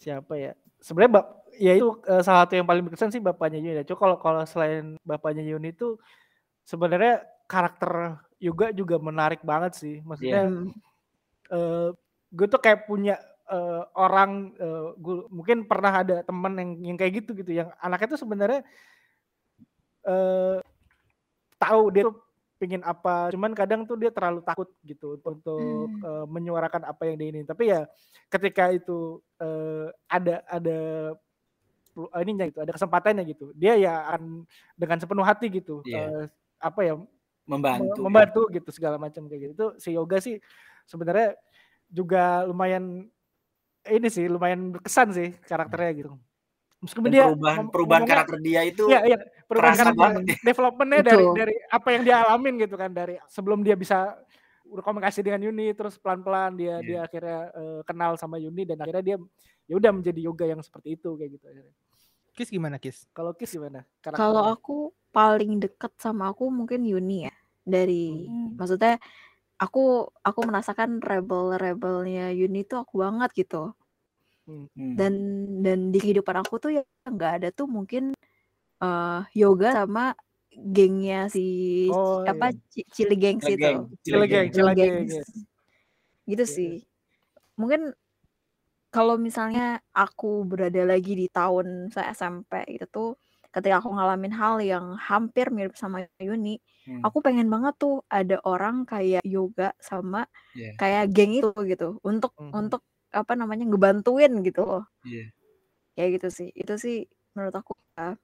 [0.00, 0.52] Siapa ya?
[0.80, 3.84] Sebenarnya bap ya itu, eee, salah satu yang paling berkesan sih bapaknya Yuni ya.
[3.86, 5.96] Cuma kalau kalau selain bapaknya Yuni itu,
[6.66, 9.96] sebenarnya karakter Yuga juga menarik banget sih.
[10.04, 10.72] Maksudnya, Mmm.
[11.52, 11.88] eee,
[12.34, 13.16] gue tuh kayak punya,
[13.50, 18.16] eee, orang, eee, gue mungkin pernah ada temen yang yang kayak gitu gitu, yang anaknya
[18.16, 18.62] tuh sebenarnya
[20.04, 20.60] eee,
[21.60, 22.16] tahu dia tuh
[22.60, 26.04] pengen apa, cuman kadang tuh dia terlalu takut gitu untuk, Mmm.
[26.04, 27.46] eee, menyuarakan apa yang dia inginin.
[27.48, 27.86] Tapi ya
[28.32, 30.78] ketika itu, eee, ada ada
[31.94, 34.46] pelu ininya gitu, ada kesempatannya gitu, dia ya akan
[34.78, 35.94] dengan sepenuh hati gitu, Iya.
[35.94, 36.28] eee,
[36.62, 37.06] apa ya, me
[37.46, 38.24] Membantu ya.
[38.24, 39.54] membantu gitu segala macam kayak gitu.
[39.58, 40.38] Itu si Yoga sih
[40.88, 41.36] sebenarnya
[41.92, 43.08] juga lumayan
[43.88, 46.10] ini sih, lumayan berkesan sih karakternya gitu.
[46.84, 49.16] Meskipun Dan dia perubahan ngom perubahan ngomongnya karakter dia itu iya iya,
[49.48, 50.36] perubahan karakter banget ya.
[50.52, 54.20] development-nya dari dari apa yang dia alamin gitu kan, dari sebelum dia bisa
[54.64, 57.00] berkomunikasi dengan Yuni, terus pelan-pelan dia dia Iya.
[57.08, 59.16] akhirnya, eee, kenal sama Yuni dan akhirnya dia
[59.68, 61.74] ya udah menjadi Yoga yang seperti itu kayak gitu akhirnya.
[62.34, 63.06] Kis gimana Kis?
[63.14, 67.34] Kalau Kis gimana Kalau aku paling deket sama aku mungkin Yuni ya.
[67.64, 68.60] Dari Mmm.
[68.60, 69.00] maksudnya
[69.62, 73.74] aku aku merasakan rebel-rebelnya Yuni tuh aku banget gitu.
[74.46, 74.66] Hmm.
[74.98, 75.12] Dan
[75.66, 78.14] dan di kehidupan aku tuh yang nggak ada tuh mungkin,
[78.82, 80.14] eee, Yoga sama
[80.54, 81.42] gengnya si
[81.86, 82.54] Oh, apa, iya.
[82.72, 83.90] Ci Chili Gangs itu.
[84.04, 85.16] Cile Gang, Gangs.
[85.16, 85.24] iya.
[86.28, 86.86] Gitu Iya sih.
[87.60, 87.94] Mungkin
[88.94, 93.08] kalau misalnya aku berada lagi di tahun saya SMP gitu tuh,
[93.54, 97.06] ketika aku ngalamin hal yang hampir mirip sama Yuni, Hmm.
[97.06, 100.78] aku pengen banget tuh ada orang kayak Yoga sama Iya.
[100.80, 102.54] kayak geng itu gitu, untuk Mhm.
[102.54, 102.82] untuk
[103.14, 104.84] apa namanya, ngebantuin gitu loh.
[105.04, 105.34] Iya.
[105.96, 106.48] Kayak gitu sih.
[106.60, 106.96] Itu sih
[107.34, 108.18] menurut aku, ya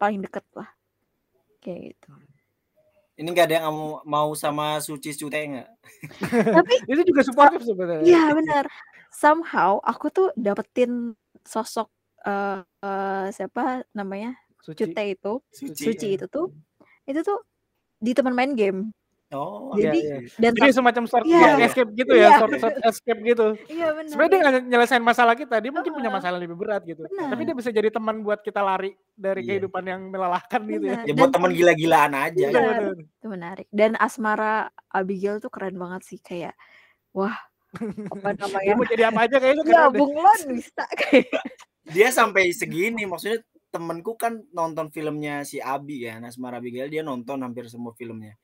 [0.00, 0.68] paling deket lah.
[1.64, 2.10] Kayak gitu.
[3.18, 5.68] Ini nggak ada yang mau mau sama Suci Cute nggak?
[6.52, 8.02] Tapi Itu juga sa suportif sebenarnya.
[8.02, 8.64] iya bener.
[9.12, 11.88] Somehow aku tuh dapetin sosok,
[12.26, 14.82] eee eee, siapa namanya, Suci.
[14.82, 15.82] Cute itu, Suci.
[15.86, 16.16] Suci Iya.
[16.18, 16.46] itu tuh,
[17.04, 17.38] itu tuh
[17.96, 18.90] di teman main game.
[19.28, 20.38] Oh, Jadi iya, iya.
[20.38, 21.58] dan Jadi semacam short, Iya.
[21.60, 22.38] escape gitu ya, Iya.
[22.38, 23.46] short, short escape gitu.
[23.66, 24.06] iya benar.
[24.06, 26.18] Sebenarnya dia nggak nyelesain masalah kita, dia mungkin punya Heeh.
[26.22, 27.02] masalah lebih berat gitu.
[27.04, 27.34] Benar.
[27.34, 29.48] Tapi dia bisa jadi teman buat kita lari dari Iya.
[29.52, 31.02] kehidupan yang melelahkan gitu ya.
[31.02, 31.10] Benar.
[31.10, 32.38] Ya buat teman gila-gilaan aja.
[32.38, 32.74] Iya, Benar.
[32.86, 32.94] benar.
[33.02, 33.66] Itu menarik.
[33.70, 34.54] Dan asmara
[34.88, 36.54] Abigail tuh keren banget sih kayak
[37.10, 37.34] wah
[37.74, 37.74] apa
[38.30, 38.72] Dia namanya?
[38.78, 39.98] mau jadi apa aja kayaknya Iya, keren deh.
[39.98, 41.42] Bung Lon bisa kayak.
[41.82, 47.42] Dia sampai segini maksudnya temenku kan nonton filmnya si Abi ya, Asmara Abigail dia nonton
[47.42, 48.34] hampir semua filmnya.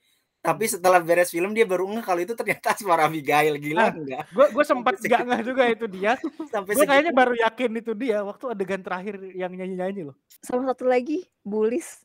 [0.42, 4.26] Tapi setelah beres film dia baru ngeh kalau itu ternyata Asmara Abigail gila Ah, enggak?
[4.34, 5.22] Gue gue sempat gak segitu.
[5.30, 6.12] ngeh juga itu dia.
[6.52, 10.16] Sampai Gue kayaknya baru yakin itu dia waktu adegan terakhir yang nyanyi-nyanyi loh.
[10.42, 12.02] Sama satu lagi Bulis.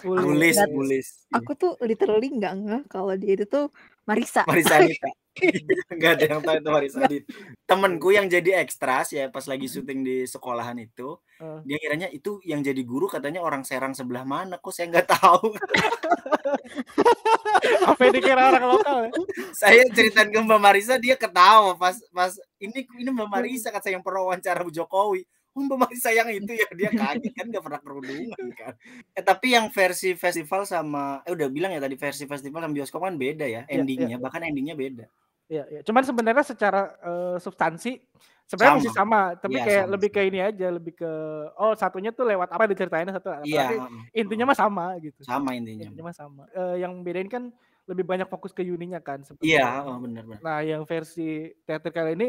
[0.00, 1.06] Bulis, nggak bulis.
[1.28, 3.68] aku tuh literally nggak ngeh kalau dia itu tuh
[4.08, 4.48] Marisa.
[4.48, 5.08] Marisa Anita.
[5.94, 7.26] Enggak ada yang tahu itu Marisa Anita.
[7.70, 11.60] Temenku yang jadi ekstras ya pas lagi syuting di sekolahan itu, Eh.
[11.64, 15.56] dia kiranya itu yang jadi guru katanya orang Serang sebelah mana kok saya nggak tahu.
[17.90, 19.10] Apa yang dikira orang lokal ya?
[19.56, 24.02] saya ceritain ke Mbak Marisa dia ketawa pas pas ini ini Mbak Marisa kata yang
[24.04, 25.24] pernah wawancara Bu Jokowi.
[25.50, 28.74] Oh Mbak Marisa yang itu ya dia kaget kan nggak pernah kerudungan kan.
[29.18, 33.02] Eh tapi yang versi festival sama eh udah bilang ya tadi versi festival sama bioskop
[33.02, 35.06] kan beda ya Iya, endingnya bahkan endingnya beda.
[35.50, 35.80] Iya, iya.
[35.82, 37.98] Cuman sebenarnya secara eh, substansi
[38.46, 41.12] sebenarnya masih sama, tapi Iya, kayak sama lebih ke ini aja, lebih ke
[41.58, 43.46] oh satunya tuh lewat apa diceritain satu apa.
[43.46, 45.18] Iya intinya mah sama gitu.
[45.26, 45.90] sama intinya.
[45.90, 46.42] Intinya mah sama.
[46.54, 47.50] Eh, yang bedain kan
[47.90, 50.40] lebih banyak fokus ke Yuninya kan Iya heeh, benar benar.
[50.46, 52.28] Nah, yang versi teater kali ini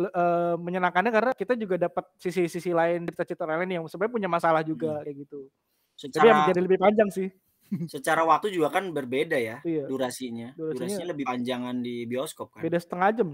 [0.00, 5.02] eh, menyenangkannya karena kita juga dapat sisi-sisi lain cerita-cerita lain yang sebenarnya punya masalah juga
[5.02, 5.50] kayak gitu.
[5.98, 7.28] Tapi yang Secara menjadi lebih panjang sih.
[7.92, 9.84] secara waktu juga kan berbeda ya Iya.
[9.84, 10.54] durasinya.
[10.54, 12.62] Durasinya- Durasinya lebih panjangan di bioskop kan.
[12.62, 13.28] Beda setengah jam.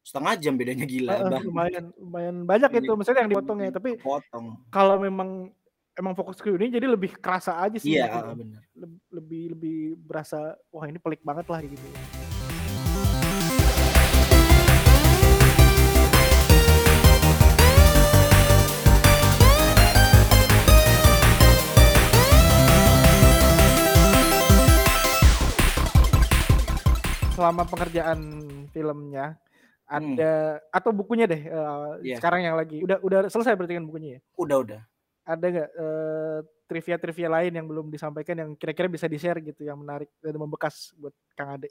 [0.00, 1.12] Setengah jam bedanya gila.
[1.12, 1.42] Heeh, Bah.
[1.42, 4.46] lumayan lumayan banyak Ini- itu maksudnya yang dipotong ya, tapi Potong.
[4.70, 5.50] kalau memang
[5.92, 8.16] emang fokus ke Yuni jadi lebih kerasa aja sih Iya gitu.
[8.22, 8.60] heeh, benar.
[8.76, 10.38] Leb- lebih lebih berasa
[10.70, 11.88] wah ini pelik banget lah gitu.
[27.36, 28.20] Selama pengerjaan
[28.72, 29.36] filmnya
[29.86, 30.18] Hmm.
[30.18, 32.18] ada atau bukunya deh eh, Iya.
[32.18, 34.20] sekarang yang lagi udah udah selesai berarti kan bukunya ya?
[34.34, 34.80] Udah udah.
[35.26, 40.10] ada nggak eh, trivia-trivia lain yang belum disampaikan yang kira-kira bisa di-share gitu yang menarik
[40.18, 41.70] dan membekas buat Kang Ade?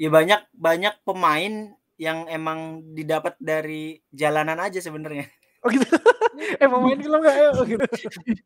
[0.00, 5.28] Ya banyak banyak pemain yang emang didapat dari jalanan aja sebenarnya.
[5.60, 5.84] Oh gitu.
[6.60, 7.36] eh mau main film nggak?
[7.60, 7.84] Oh, gitu.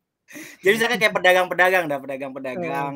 [0.63, 2.95] Jadi misalkan kayak pedagang-pedagang, dah pedagang-pedagang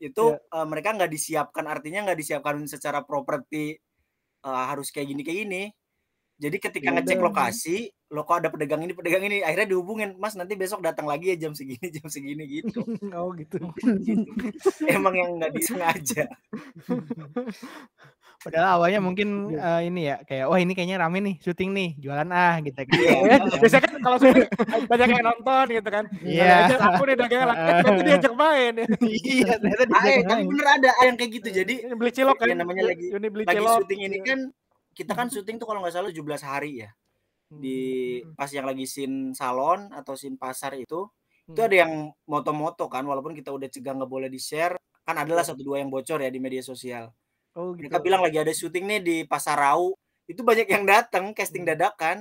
[0.00, 3.76] itu eh, mereka nggak disiapkan, artinya nggak disiapkan secara properti
[4.42, 5.62] eh, harus kayak gini kayak gini.
[6.40, 10.32] Jadi ketika Ya ngecek lokasi, lo kok ada pedagang ini, pedagang ini, akhirnya dihubungin, Mas
[10.40, 12.80] nanti besok datang lagi ya jam segini, jam segini gitu.
[13.20, 13.60] oh gitu.
[14.88, 16.24] Emang yang nggak disengaja.
[18.40, 19.60] Padahal awalnya mungkin Iya.
[19.60, 22.96] eh, ini ya kayak wah ini kayaknya rame nih syuting nih jualan ah gitu kan.
[22.96, 23.12] Iya.
[23.20, 24.48] Ya, biasanya kan kalau syuting
[24.88, 26.04] banyak yang nonton gitu kan.
[26.24, 26.52] Iya.
[26.64, 28.72] Aja aku nih dagang laki nanti diajak main.
[28.74, 28.86] ya.
[29.36, 30.44] iya ternyata diajak main.
[30.48, 31.48] bener ada yang kayak gitu.
[31.52, 32.46] Jadi Ini beli cilok kan.
[32.48, 33.76] Ya, namanya lagi- Ini beli lagi cilok.
[33.84, 34.24] syuting ini Iya.
[34.24, 34.38] kan
[34.90, 36.90] kita kan syuting tuh kalau nggak salah 17 hari ya.
[37.50, 37.78] di
[38.22, 38.38] Hmm.
[38.38, 41.10] pas yang lagi scene salon atau scene pasar itu
[41.44, 41.66] itu Hmm.
[41.66, 41.92] ada yang
[42.24, 45.90] moto-moto kan walaupun kita udah cegah nggak boleh di share kan adalah satu dua yang
[45.90, 47.10] bocor ya di media sosial
[47.58, 47.86] Oh gitu.
[47.86, 49.94] mereka bilang lagi ada syuting nih di pasar Rau
[50.30, 51.72] itu banyak yang datang casting Hmm.
[51.74, 52.18] dadakan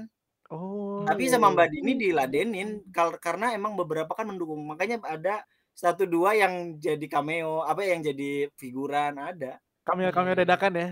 [0.49, 1.05] Oh.
[1.05, 1.53] tapi sama iya.
[1.53, 5.45] Mbak Dini diladenin kal- karena emang beberapa kan mendukung makanya ada
[5.77, 10.89] satu dua yang jadi cameo apa yang jadi figuran ada Cameo-cameo dadakan ya.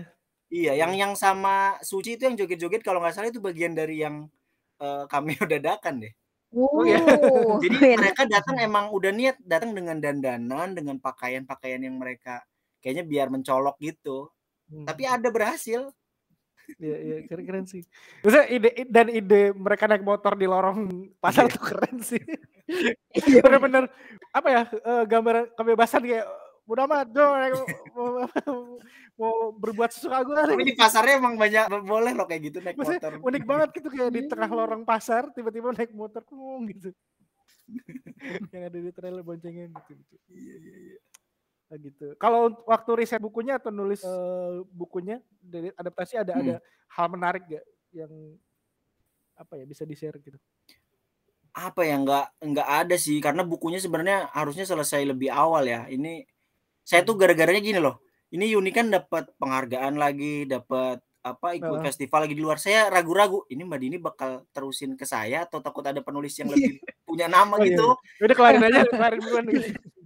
[0.48, 4.30] iya yang yang sama Suci itu yang joget-joget kalau nggak salah itu bagian dari yang
[4.78, 6.14] eh, cameo dadakan deh
[6.48, 6.96] Oh, iya.
[7.28, 7.96] Oh, Jadi iya.
[8.00, 12.40] mereka datang emang udah niat datang dengan dandanan, dengan pakaian-pakaian yang mereka
[12.78, 14.28] kayaknya biar mencolok gitu.
[14.68, 14.84] Hmm.
[14.84, 15.88] Tapi ada berhasil.
[16.76, 17.80] Iya, iya, keren, keren sih.
[18.20, 20.84] Maksudnya ide dan ide mereka naik motor di lorong
[21.16, 21.52] pasar Iya.
[21.56, 22.20] tuh keren sih.
[23.16, 23.88] Iya, Bener-bener
[24.28, 26.28] apa ya eh, gambar kebebasan kayak
[26.68, 27.64] udah amat naik-
[27.96, 28.08] mau,
[29.16, 33.00] mau, berbuat sesuka gue Tapi di pasarnya emang banyak boleh loh kayak gitu naik Maksudnya
[33.00, 33.12] motor.
[33.24, 36.92] unik banget gitu kayak di tengah lorong pasar tiba-tiba naik motor kung gitu.
[38.52, 39.92] yang ada di trailer boncengin gitu.
[39.96, 40.14] gitu.
[40.28, 40.96] Iya, iya, iya.
[41.68, 42.16] Nah, gitu.
[42.16, 46.42] Kalau waktu riset bukunya atau nulis eh, bukunya dari adaptasi ada Hmm.
[46.44, 46.56] ada
[46.96, 48.12] hal menarik gak yang
[49.36, 50.40] apa ya bisa di share gitu?
[51.52, 55.84] Apa ya nggak nggak ada sih karena bukunya sebenarnya harusnya selesai lebih awal ya.
[55.92, 56.24] Ini
[56.84, 58.00] saya tuh gara-garanya gini loh.
[58.32, 61.84] Ini Yuni kan dapat penghargaan lagi, dapat apa ikut Heeh.
[61.84, 62.56] festival lagi di luar.
[62.60, 66.80] Saya ragu-ragu, ini Mbak Dini bakal terusin ke saya atau takut ada penulis yang lebih
[67.08, 67.86] punya nama Oh, iya, gitu.
[68.24, 69.68] Udah kelarin aja, kelarin duluan gitu.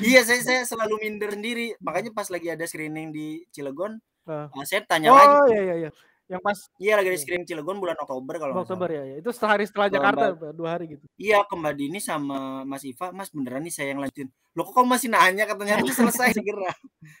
[0.00, 1.74] iya, saya saya selalu minder sendiri.
[1.78, 4.44] Makanya pas lagi ada screening di Cilegon, Uh.
[4.62, 5.56] saya tanya Oh lagi.
[5.56, 5.90] iya iya iya.
[6.28, 7.24] Yang pas Iya lagi ada Iya.
[7.24, 9.16] screening Cilegon bulan Oktober kalau Oktober ya, ya.
[9.16, 11.04] Itu sehari setelah Jakarta, Mbak dua hari gitu.
[11.16, 14.28] Iya ke Mbak Dini sama Mas Iva, Mas beneran nih saya yang lanjutin.
[14.52, 16.68] Loh kok kamu masih nanya katanya itu selesai segera.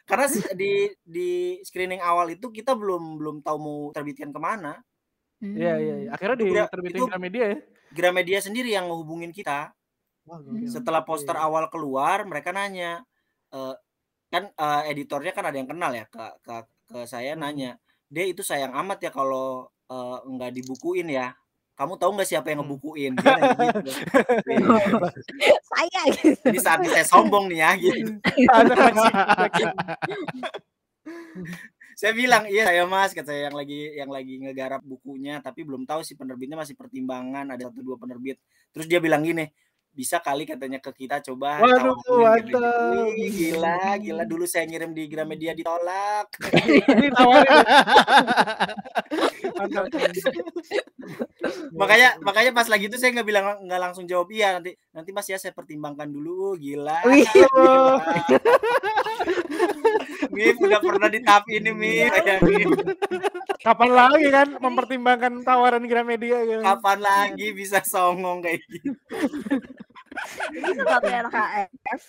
[0.04, 1.28] Karena di di
[1.64, 4.76] screening awal itu kita belum belum tahu mau terbitkan ke mana.
[5.40, 6.08] Iya iya iya.
[6.12, 6.14] Hmm.
[6.20, 7.58] Akhirnya Itu gra- diterbitin Gramedia ya.
[7.88, 9.72] Gramedia sendiri yang ngehubungin kita.
[10.28, 10.68] Hmm.
[10.68, 11.44] Setelah poster iya.
[11.48, 13.00] awal keluar, mereka nanya,
[13.50, 13.74] eh,
[14.28, 16.54] kan eh, editornya kan ada yang kenal ya ke ke,
[16.92, 17.40] ke saya Mhm.
[17.40, 17.70] nanya,
[18.12, 21.32] dia itu sayang amat ya kalau eh, nggak dibukuin ya.
[21.78, 22.74] Kamu tahu nggak siapa yang Hmm.
[22.74, 23.12] ngebukuin?
[23.16, 23.92] Dia gitu.
[25.70, 26.42] Saya gitu.
[26.50, 27.70] Ini saatnya saya sombong nih ya.
[27.78, 28.12] Gitu.
[29.38, 29.72] Flexing.
[31.98, 35.82] Saya bilang iya saya mas, kata saya yang lagi yang lagi ngegarap bukunya, tapi belum
[35.82, 38.38] tahu sih penerbitnya masih pertimbangan, ada satu dua penerbit.
[38.70, 39.50] Terus dia bilang gini,
[39.98, 43.10] bisa kali katanya ke kita coba Waduh, mantap.
[43.18, 46.30] Gila, gila dulu saya ngirim di Gramedia ditolak.
[46.38, 46.86] Ya.
[51.74, 55.26] Makanya makanya pas lagi itu saya nggak bilang nggak langsung jawab iya nanti nanti mas
[55.26, 57.26] ya saya pertimbangkan dulu gila Wih.
[57.34, 57.98] gila.
[60.30, 62.70] Mif udah pernah di tahap ini Mif kayak Mif.
[63.64, 66.62] Kapan lagi kan mempertimbangkan tawaran Gramedia gitu.
[66.62, 68.94] kapan lagi bisa songong kayak gitu
[70.50, 72.02] Ini satu anak KF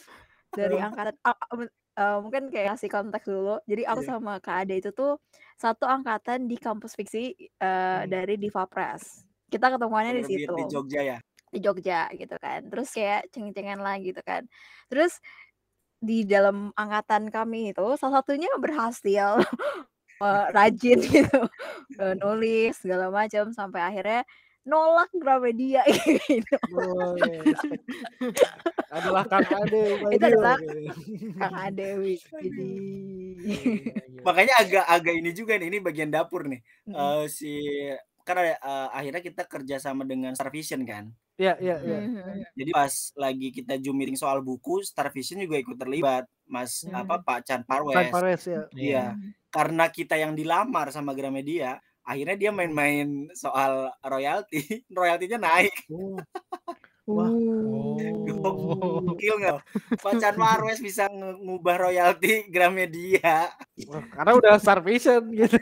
[0.52, 1.16] dari angkatan
[1.56, 3.56] men- eh, mungkin kayak kasih konteks dulu.
[3.68, 4.10] Jadi aku Iya.
[4.16, 5.20] sama Kak Ade itu tuh
[5.56, 8.08] satu angkatan di kampus fiksi eh, Hmm.
[8.08, 9.24] dari Diva Press.
[9.50, 11.18] Kita ketemuannya di situ di Jogja ya
[11.50, 12.62] di Jogja gitu kan.
[12.70, 14.46] Terus kayak ceng-cengan lah gitu kan.
[14.86, 15.18] Terus
[16.00, 19.42] di dalam angkatan kami itu salah satunya berhasil
[20.24, 21.42] eh, rajin gitu
[22.22, 24.22] nulis segala macam sampai akhirnya
[24.70, 25.82] nolak Gramedia
[26.30, 26.56] gitu.
[26.72, 27.18] Oh,
[28.90, 29.84] adalah Kang Ade.
[30.14, 30.58] Itu adalah.
[31.36, 32.16] Kang Adewi.
[32.22, 32.70] Jadi
[33.40, 34.22] Iya, iya.
[34.22, 37.24] makanya agak agak ini juga nih ini bagian dapur nih Mm-mm.
[37.24, 37.56] Eh, si
[38.22, 42.00] kan ada eh, akhirnya kita kerja sama dengan Star Vision kan Iya, iya, iya.
[42.04, 42.52] Mhm.
[42.52, 47.00] jadi pas lagi kita zoom meeting soal buku Star Vision juga ikut terlibat Mas Hmm.
[47.00, 48.62] apa Pak Chan Parwes Tan Pares ya.
[48.76, 49.06] Iya.
[49.48, 51.80] karena kita yang dilamar sama Gramedia
[52.10, 56.18] akhirnya dia main-main soal royalti royaltinya naik Oh,
[58.30, 59.02] Uh.
[59.02, 59.58] gokil nggak
[59.98, 63.50] Pak Chan Parwes bisa ngubah royalti Gramedia
[63.90, 65.58] wah, karena udah Star Vision gitu.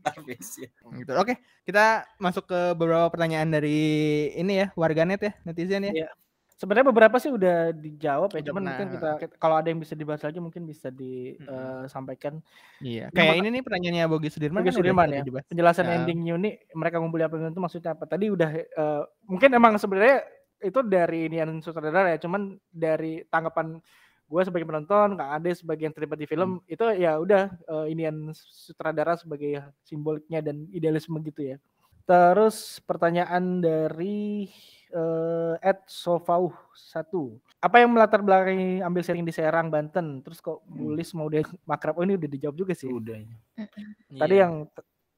[0.00, 1.12] Star Vision gitu.
[1.12, 1.36] Oke,
[1.68, 3.80] kita masuk ke beberapa pertanyaan dari
[4.32, 5.92] ini ya, warganet ya, netizen ya.
[5.92, 6.08] Iya.
[6.58, 10.26] Sebenarnya beberapa sih udah dijawab ya, Udah cuman mungkin kita kalau ada yang bisa dibahas
[10.26, 12.42] lagi mungkin bisa disampaikan.
[12.82, 13.08] Iya.
[13.08, 14.60] Ini Kayak maka- ini nih pertanyaannya Bogi Sudirman.
[14.60, 15.22] Bogi kan Sudirman ya.
[15.22, 15.46] dibahas.
[15.46, 15.94] Penjelasan Ya.
[15.96, 18.04] ending uni mereka ngumpul apa itu maksudnya apa?
[18.04, 20.26] Tadi udah eh, mungkin emang sebenarnya
[20.58, 23.78] itu dari inian sutradara ya, cuman dari tanggapan
[24.28, 28.34] gue sebagai penonton, Kang Ade sebagai yang terlibat di film itu ya udah eh, inian
[28.34, 31.56] sutradara sebagai simboliknya dan idealisme gitu ya.
[32.08, 34.48] Terus pertanyaan dari
[34.88, 37.36] eh, Ed Sofauh satu.
[37.60, 40.24] Apa yang melatar belakangi ambil sharing di Serang, Banten?
[40.24, 42.00] Terus kok Bulis mau dia makrab?
[42.00, 42.88] Oh ini udah dijawab juga sih.
[42.88, 43.20] udah
[44.08, 44.48] Tadi Iya.
[44.48, 44.54] yang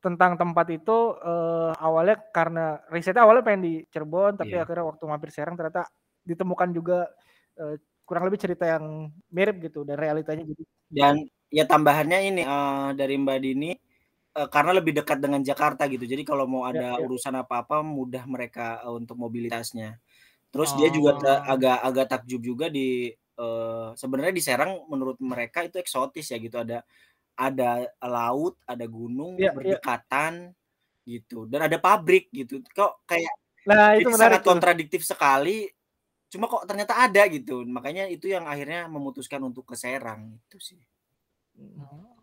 [0.02, 4.66] tentang tempat itu eh, awalnya karena risetnya awalnya pengen di Cirebon, tapi Iya.
[4.66, 5.86] akhirnya waktu mampir Serang ternyata
[6.26, 7.06] ditemukan juga
[7.54, 11.14] eh, kurang lebih cerita yang mirip gitu dan realitanya jadi dan
[11.54, 13.70] ya tambahannya ini eh, dari Mbak Dini
[14.38, 17.06] eh, karena lebih dekat dengan Jakarta gitu jadi kalau mau Ya, ada ya.
[17.06, 19.98] urusan apa-apa mudah mereka eh, untuk mobilitasnya
[20.54, 21.42] terus dia juga Oh.
[21.54, 26.56] agak agak takjub juga di eh, sebenarnya di Serang menurut mereka itu eksotis ya gitu
[26.60, 26.84] ada
[27.38, 29.56] ada laut ada gunung Ya, ya.
[29.56, 30.54] berdekatan
[31.08, 33.32] gitu dan ada pabrik gitu kok kayak
[33.68, 34.48] nah itu sangat menarik tuh.
[34.50, 35.68] kontradiktif sekali
[36.32, 40.80] cuma kok ternyata ada gitu makanya itu yang akhirnya memutuskan untuk ke Serang itu sih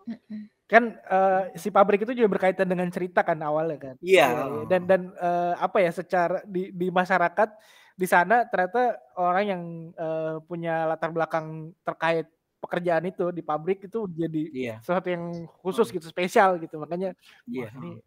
[0.08, 0.50] Mm-mm.
[0.68, 4.28] Kan eh, si pabrik itu juga berkaitan dengan cerita kan awalnya kan Iya.
[4.28, 4.64] Iya, iya.
[4.68, 7.50] dan dan eh, apa ya secara di di masyarakat
[7.98, 9.62] di sana ternyata orang yang
[9.96, 12.28] eh, punya latar belakang terkait
[12.60, 15.24] pekerjaan itu di pabrik itu jadi Iya, sesuatu yang
[15.64, 17.16] khusus gitu spesial gitu makanya
[17.48, 17.72] iya.
[17.80, 18.04] ini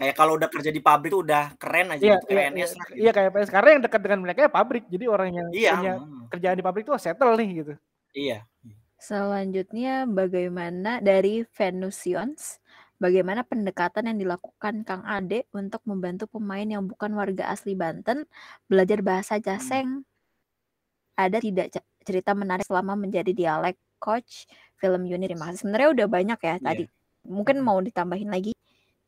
[0.00, 2.64] Kayak kalau udah kerja di pabrik tuh udah keren aja Iya, gitu, iya, PNS iya,
[2.72, 2.86] lah.
[2.88, 2.96] gitu.
[3.04, 3.48] iya kayak PS.
[3.52, 4.84] Karena yang dekat dengan mereka ya pabrik.
[4.88, 7.72] Jadi orang yang Iya, punya mm, kerjaan di pabrik itu settle nih gitu.
[8.16, 8.38] iya.
[9.02, 12.62] Selanjutnya bagaimana dari Venusions?
[13.02, 18.22] Bagaimana pendekatan yang dilakukan Kang Ade untuk membantu pemain yang bukan warga asli Banten
[18.70, 20.06] belajar bahasa Jaseng?
[21.18, 24.46] Ada tidak ce- cerita menarik selama menjadi dialek coach
[24.78, 25.34] film unit?
[25.34, 25.66] Terima kasih.
[25.66, 26.84] Sebenarnya udah banyak ya tadi.
[27.26, 27.66] Mungkin Mm.
[27.66, 28.54] mau ditambahin lagi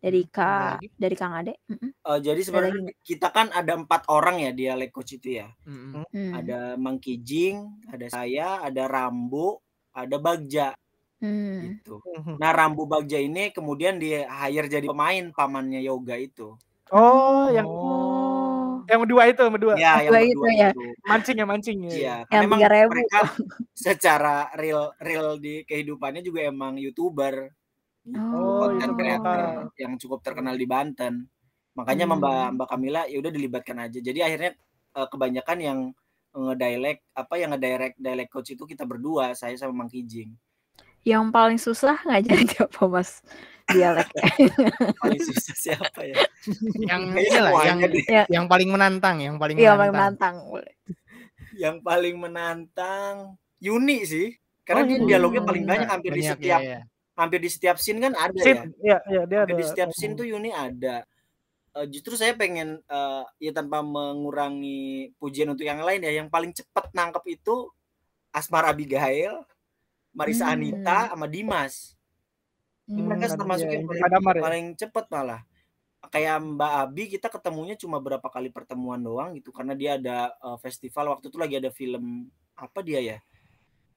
[0.04, 0.92] Dari Kak lagi?
[1.00, 1.64] dari Kang Ade?
[2.04, 5.48] Uh, jadi sebenarnya kita kan ada empat orang ya dialek coach itu ya.
[5.64, 6.04] Mhm.
[6.12, 6.32] Hmm.
[6.36, 9.63] Ada Mang Kijing, ada saya, ada Rambu,
[9.94, 10.74] ada Bagja
[11.22, 11.80] Hmm.
[11.80, 12.04] gitu.
[12.04, 12.36] Mhm.
[12.36, 16.52] Nah Rambu Bagja ini kemudian di hire jadi pemain pamannya Yoga itu.
[16.92, 18.84] Oh, yang Oh.
[18.84, 19.74] yang dua itu, yang dua.
[19.80, 20.68] Ya yang Dua itu berdua ya.
[20.68, 20.82] itu.
[21.08, 21.88] Mancing ya, mancing ya.
[21.88, 22.90] Iya, Yang karena emang 3.000.
[22.92, 23.18] mereka
[23.72, 27.48] secara real real di kehidupannya juga emang youtuber,
[28.04, 29.80] Oh, content youtuber creator lokal.
[29.80, 31.14] yang cukup terkenal di Banten.
[31.72, 32.52] Makanya sama Mbak Hmm.
[32.60, 33.98] Mbak Kamila ya udah dilibatkan aja.
[33.98, 34.52] Jadi akhirnya
[34.94, 35.78] eh, kebanyakan yang
[36.34, 40.34] ngedialek apa yang ngedirect dialect coach itu kita berdua, saya sama Mang Kijing.
[41.04, 43.20] Yang paling susah ngajarin siapa Mas
[43.68, 44.24] dialeknya?
[45.04, 46.16] Paling susah siapa ya?
[46.80, 47.78] Yang inilah yang.
[48.08, 48.24] Ya.
[48.32, 50.36] yang paling menantang, yang paling Iya, paling menantang.
[50.48, 50.96] menantang.
[51.54, 53.14] Yang paling menantang
[53.60, 54.32] Yuni sih.
[54.64, 56.80] Karena Oh, dia dialognya paling banyak hampir di banyak ya, setiap ya.
[57.14, 58.64] hampir di setiap scene kan ada Scene, ya.
[58.80, 59.60] iya, iya, dia Hampir ada.
[59.60, 60.96] di setiap scene tuh Yuni ada.
[61.74, 66.54] Eh, justru saya pengen eh, ya tanpa mengurangi pujian untuk yang lain ya, yang paling
[66.54, 67.66] cepet nangkep itu
[68.30, 69.42] Asmar Abigail,
[70.14, 70.54] Marisa Hmm.
[70.54, 71.98] Anita, sama Dimas.
[72.86, 73.00] Hmm.
[73.08, 74.42] mereka Hmm, termasuk iya, yang yang paling, Adamar ya.
[74.44, 75.40] paling cepet malah.
[76.12, 80.58] Kayak Mbak Abi kita ketemunya cuma berapa kali pertemuan doang gitu karena dia ada eh,
[80.62, 83.18] festival waktu itu lagi ada film apa dia ya?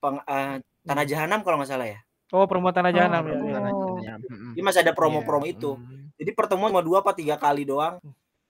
[0.01, 1.99] Peng, eh, Tanah Jahanam kalau nggak salah ya.
[2.31, 3.37] Oh, tanah jahanam Oh, ya.
[3.43, 3.53] iya.
[3.59, 3.99] tanah Oh.
[3.99, 4.19] jahanam.
[4.23, 4.51] Mhm.
[4.55, 5.71] Dia masih ada Iya, promo-promo itu.
[6.17, 8.01] Jadi pertemuan cuma dua apa tiga kali doang.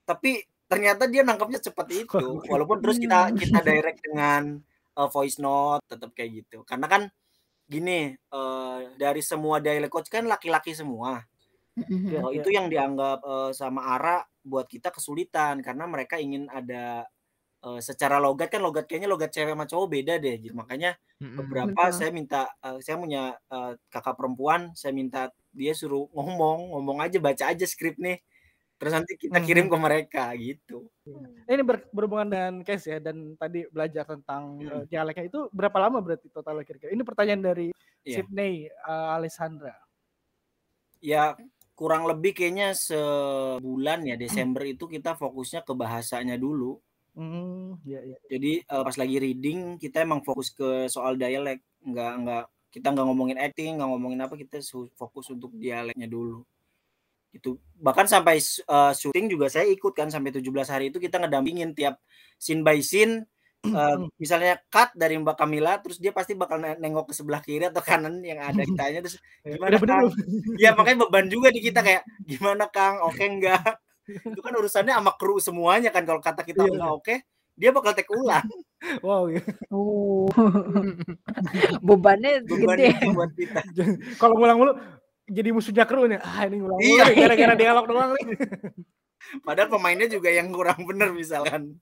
[0.07, 2.43] Tapi ternyata dia nangkepnya cepat itu.
[2.47, 3.38] Walaupun terus kita Hmm.
[3.39, 4.59] kita direct dengan
[4.97, 6.63] uh, voice note tetap kayak gitu.
[6.68, 7.03] Karena kan
[7.68, 11.20] gini, eh, dari semua dialect coach kan laki-laki semua.
[12.24, 17.03] Oh, itu yang dianggap eh, sama Ara buat kita kesulitan karena mereka ingin ada
[17.65, 20.38] eh, secara logat kan logat kayaknya logat cewek sama cowok beda deh.
[20.41, 20.95] Jadi makanya
[21.36, 21.97] beberapa Betul.
[21.97, 27.18] saya minta eh, saya punya eh, kakak perempuan, saya minta dia suruh ngomong, ngomong aja
[27.18, 28.22] baca aja skrip nih.
[28.78, 29.72] Terus nanti kita kirim Mhm.
[29.74, 30.86] ke mereka gitu.
[31.49, 34.70] Ini ber- berhubungan dengan case ya dan tadi belajar tentang Hmm.
[34.70, 36.93] eh, dialeknya itu berapa lama berarti total kira-kira?
[36.93, 37.68] Ini pertanyaan dari
[38.05, 38.22] Iya.
[38.22, 39.74] Sydney eh, Alessandra.
[41.01, 41.34] Ya
[41.74, 46.78] kurang lebih kayaknya sebulan ya Desember itu kita fokusnya ke bahasanya dulu.
[47.18, 48.18] Hmm, iya iya.
[48.30, 52.45] Jadi eh, pas lagi reading kita emang fokus ke soal dialek, nggak nggak
[52.78, 54.58] kita nggak ngomongin acting, nggak ngomongin apa, kita
[55.00, 56.46] fokus untuk dialeknya dulu.
[57.36, 61.76] Itu bahkan sampai eh, syuting juga saya ikut kan sampai 17 hari itu kita ngedampingin
[61.78, 62.00] tiap
[62.40, 63.26] scene by scene.
[63.68, 67.68] eh, misalnya cut dari Mbak Kamila, terus dia pasti bakal ne- nengok ke sebelah kiri
[67.68, 70.08] atau kanan yang ada kitanya terus Ya, gimana Kang?
[70.64, 73.60] Ya makanya beban juga di kita kayak gimana Kang, oke enggak?
[74.32, 76.72] Itu kan urusannya sama kru semuanya kan kalau kata kita Iya.
[76.80, 77.16] enggak oke,
[77.58, 78.45] dia bakal take ulang.
[79.01, 79.26] Wow.
[79.28, 79.41] ya.
[79.74, 80.30] Oh.
[81.82, 82.88] Bebannya beban gede.
[83.18, 83.62] buat kita.
[84.22, 84.74] Kalau ngulang mulu
[85.26, 86.22] jadi musuhnya kru nih.
[86.22, 87.05] Ah, ini ngulang Iya.
[87.12, 88.38] gara-gara dialog doang nih.
[89.41, 91.74] Padahal pemainnya juga yang kurang bener misalkan.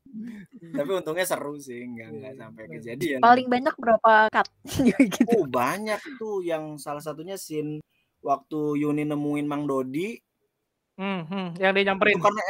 [0.56, 3.20] Tapi untungnya seru sih, enggak enggak sampai kejadian.
[3.20, 4.48] Paling banyak berapa cut?
[4.82, 5.28] gitu.
[5.30, 7.84] Oh, banyak tuh yang salah satunya scene
[8.24, 10.16] waktu Yuni nemuin Mang Dodi
[10.96, 12.16] Hmm, hmm, yang dia nyamperin.
[12.16, 12.42] itu karena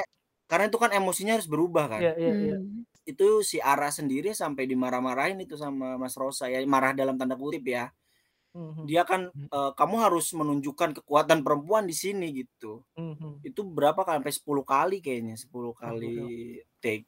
[0.46, 2.00] karena itu kan emosinya harus berubah kan.
[2.00, 2.58] Iya, iya, iya.
[2.62, 2.86] Hmm.
[3.06, 7.62] Itu si Ara sendiri sampai dimarah-marahin itu sama Mas Rosa ya, marah dalam tanda kutip
[7.70, 7.94] ya.
[8.56, 12.82] Hmm, hmm, Dia kan eh, kamu harus menunjukkan kekuatan perempuan di sini gitu.
[12.98, 13.34] hmm, hmm.
[13.46, 16.16] Itu berapa kali sampai 10 kali kayaknya, 10 kali
[16.82, 17.06] take.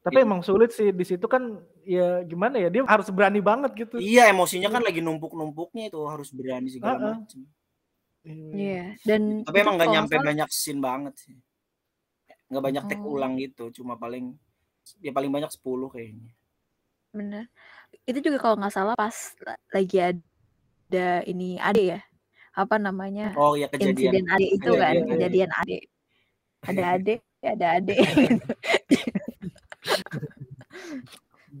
[0.00, 0.24] Tapi Iya.
[0.24, 3.96] emang sulit sih di situ kan ya gimana ya dia harus berani banget gitu.
[4.00, 7.16] Iya, emosinya kan lagi numpuk-numpuknya itu harus berani segala Heeh.
[7.20, 7.40] macam.
[8.54, 8.84] Iya.
[9.04, 11.36] Dan Tapi emang nggak nyampe banyak scene banget sih.
[12.48, 13.14] Nggak banyak take Oh.
[13.16, 14.34] ulang gitu, cuma paling
[14.98, 16.30] ya paling banyak 10 kayaknya.
[17.10, 17.44] Bener.
[18.02, 22.00] Itu juga kalau nggak salah pas la- lagi ada ini ade ya.
[22.50, 23.30] Apa namanya?
[23.38, 24.10] Oh ya kejadian.
[24.18, 25.10] Insiden ade itu Kejadian kan, ade.
[25.10, 25.78] kejadian ade.
[26.60, 27.96] Ada ade, ada ade.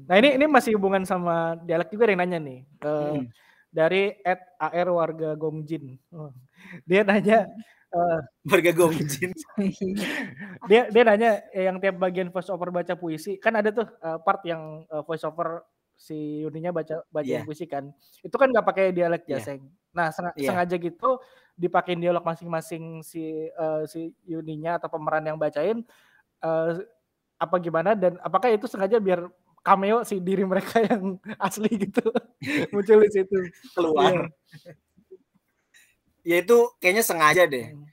[0.06, 2.60] Nah ini ini masih hubungan sama dialek juga ada yang nanya nih.
[2.62, 3.26] Eh, Hmm.
[3.70, 5.94] Dari at AR warga Gongjin.
[6.10, 6.34] Oh.
[6.82, 7.46] Dia nanya
[7.90, 9.30] eh, Warga Gongjin.
[10.68, 14.18] dia dia nanya eh, yang tiap bagian voice over baca puisi kan ada tuh eh,
[14.20, 15.64] part yang eh, voice over
[15.96, 17.46] si Yuninya baca bacain Iya.
[17.46, 19.36] puisi kan itu kan nggak pakai dialek Iya.
[19.36, 19.60] jaseng
[19.92, 20.48] nah senga- Iya.
[20.52, 21.20] sengaja gitu
[21.54, 25.80] dipakein dialog masing-masing si eh, si Yuninya atau pemeran yang bacain
[26.40, 26.70] eh,
[27.40, 29.28] apa gimana dan apakah itu sengaja biar
[29.60, 32.00] cameo si diri mereka yang asli gitu
[32.72, 33.36] muncul di situ
[33.72, 34.28] keluar.
[36.20, 37.72] Ya itu kayaknya sengaja deh.
[37.72, 37.84] Hmm.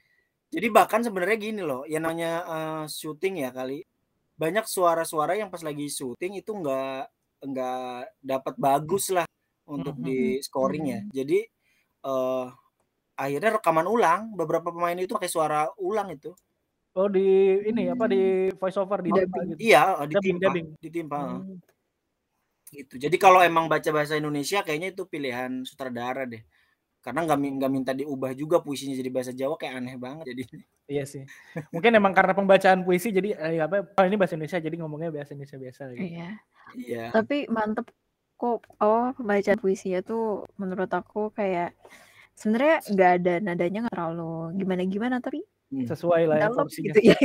[0.52, 3.84] Jadi bahkan sebenarnya gini loh, yang namanya eh, syuting ya kali.
[4.40, 7.04] Banyak suara-suara yang pas lagi syuting itu nggak
[7.48, 7.80] nggak
[8.24, 9.26] dapat bagus lah
[9.68, 10.04] untuk Mhm.
[10.04, 11.00] di scoring ya.
[11.24, 11.38] Jadi
[12.08, 12.46] eh
[13.18, 16.32] akhirnya rekaman ulang beberapa pemain itu pakai suara ulang itu
[16.96, 17.20] Oh di
[17.68, 19.46] ini apa di voice over di Dubbing.
[19.54, 19.60] gitu.
[19.60, 19.82] iya
[20.12, 20.68] Dubbing, ditimpa dubbing.
[20.84, 21.60] ditimpa Hmm.
[22.68, 26.42] gitu jadi kalau emang baca bahasa Indonesia kayaknya itu pilihan sutradara deh
[26.98, 30.44] karena nggak nggak minta diubah juga puisinya jadi bahasa Jawa kayak aneh banget jadi
[30.88, 31.20] Iya sih.
[31.68, 35.36] Mungkin emang karena pembacaan puisi jadi eh, apa oh ini bahasa Indonesia jadi ngomongnya bahasa
[35.36, 36.00] Indonesia biasa gitu.
[36.16, 36.30] Iya.
[36.80, 37.92] iya Tapi mantep
[38.40, 41.76] kok oh pembacaan puisinya tuh menurut aku kayak
[42.32, 45.84] sebenarnya nggak ada nadanya nggak terlalu gimana gimana tapi Hmm.
[45.84, 46.96] Sesuai lah ya porsinya.
[46.96, 47.18] gitu ya.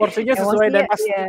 [0.00, 1.02] Porsinya sesuai dan Emosinya, pas.
[1.04, 1.24] iya.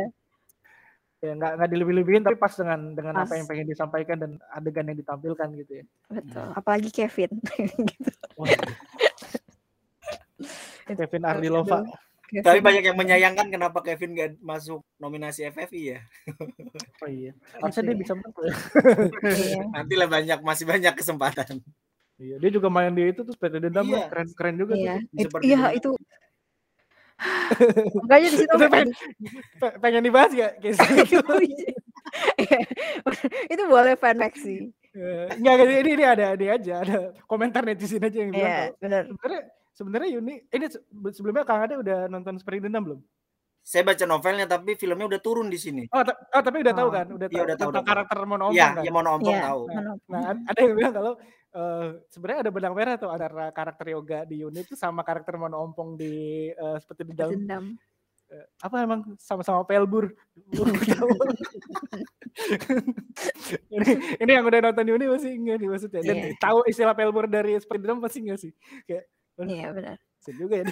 [1.20, 3.36] Ya nggak nggak dilebih-lebihin tapi pas dengan dengan apa Pas.
[3.36, 5.84] yang pengen disampaikan dan adegan yang ditampilkan gitu ya.
[6.08, 6.48] Betul.
[6.56, 7.30] Apalagi Kevin.
[7.92, 8.10] gitu.
[10.90, 11.84] Kevin Ardilova.
[12.24, 12.46] Kevin.
[12.46, 16.00] tapi banyak yang menyayangkan kenapa Kevin gak masuk nominasi FFI ya
[17.02, 17.34] Oh iya.
[17.58, 18.30] Harusnya dia bisa menang.
[19.26, 19.62] Iya.
[19.74, 21.58] nantilah banyak masih banyak kesempatan
[22.20, 24.06] Iya, dia juga main di itu tuh PT Dendam Iya.
[24.06, 25.02] keren keren juga Iya.
[25.26, 25.40] tuh.
[25.42, 25.74] Iya dulu.
[25.74, 25.90] itu.
[28.00, 28.88] Makanya di situ pengen,
[29.56, 30.78] pe- pengen dibahas ya guys.
[33.52, 34.58] itu boleh fanfic sih.
[34.90, 38.64] Eh, Enggak, enggak, ini ini ada ini aja, ada komentar netizen aja yang bilang Iya,
[38.76, 39.02] benar.
[39.06, 40.82] sebenarnya sebenarnya Yuni ini se-
[41.14, 43.00] sebelumnya Kang Ade udah nonton Spring Dendam belum?
[43.60, 46.92] Saya baca novelnya tapi filmnya udah turun di sini Oh, oh tapi udah tahu Oh.
[46.92, 47.90] kan, udah tahu udah tahu, tentang tahu.
[47.92, 48.82] karakter Mono Ompong Iya, kan?
[48.82, 49.42] ya mau ompong Iya.
[49.44, 49.60] tahu.
[50.08, 51.12] Nah, ad- ada yang bilang kalau
[51.50, 55.60] eh, sebenarnya ada benang merah tuh antara karakter yoga di Yuni itu sama karakter Mono
[55.60, 57.64] Ompong di eh, seperti di dalam Dendam.
[58.62, 60.14] apa emang sama-sama pelbur.
[60.94, 61.10] Tahu.
[63.70, 66.00] ini ini yang udah nonton Yuni pasti enggak nih maksudnya.
[66.00, 66.28] Dan Iya.
[66.38, 68.52] tahu istilah pelbur dari seperti dendam pasti enggak sih?
[68.86, 69.04] Kayak
[69.40, 69.96] Iya benar.
[70.20, 70.64] Kasian juga ya.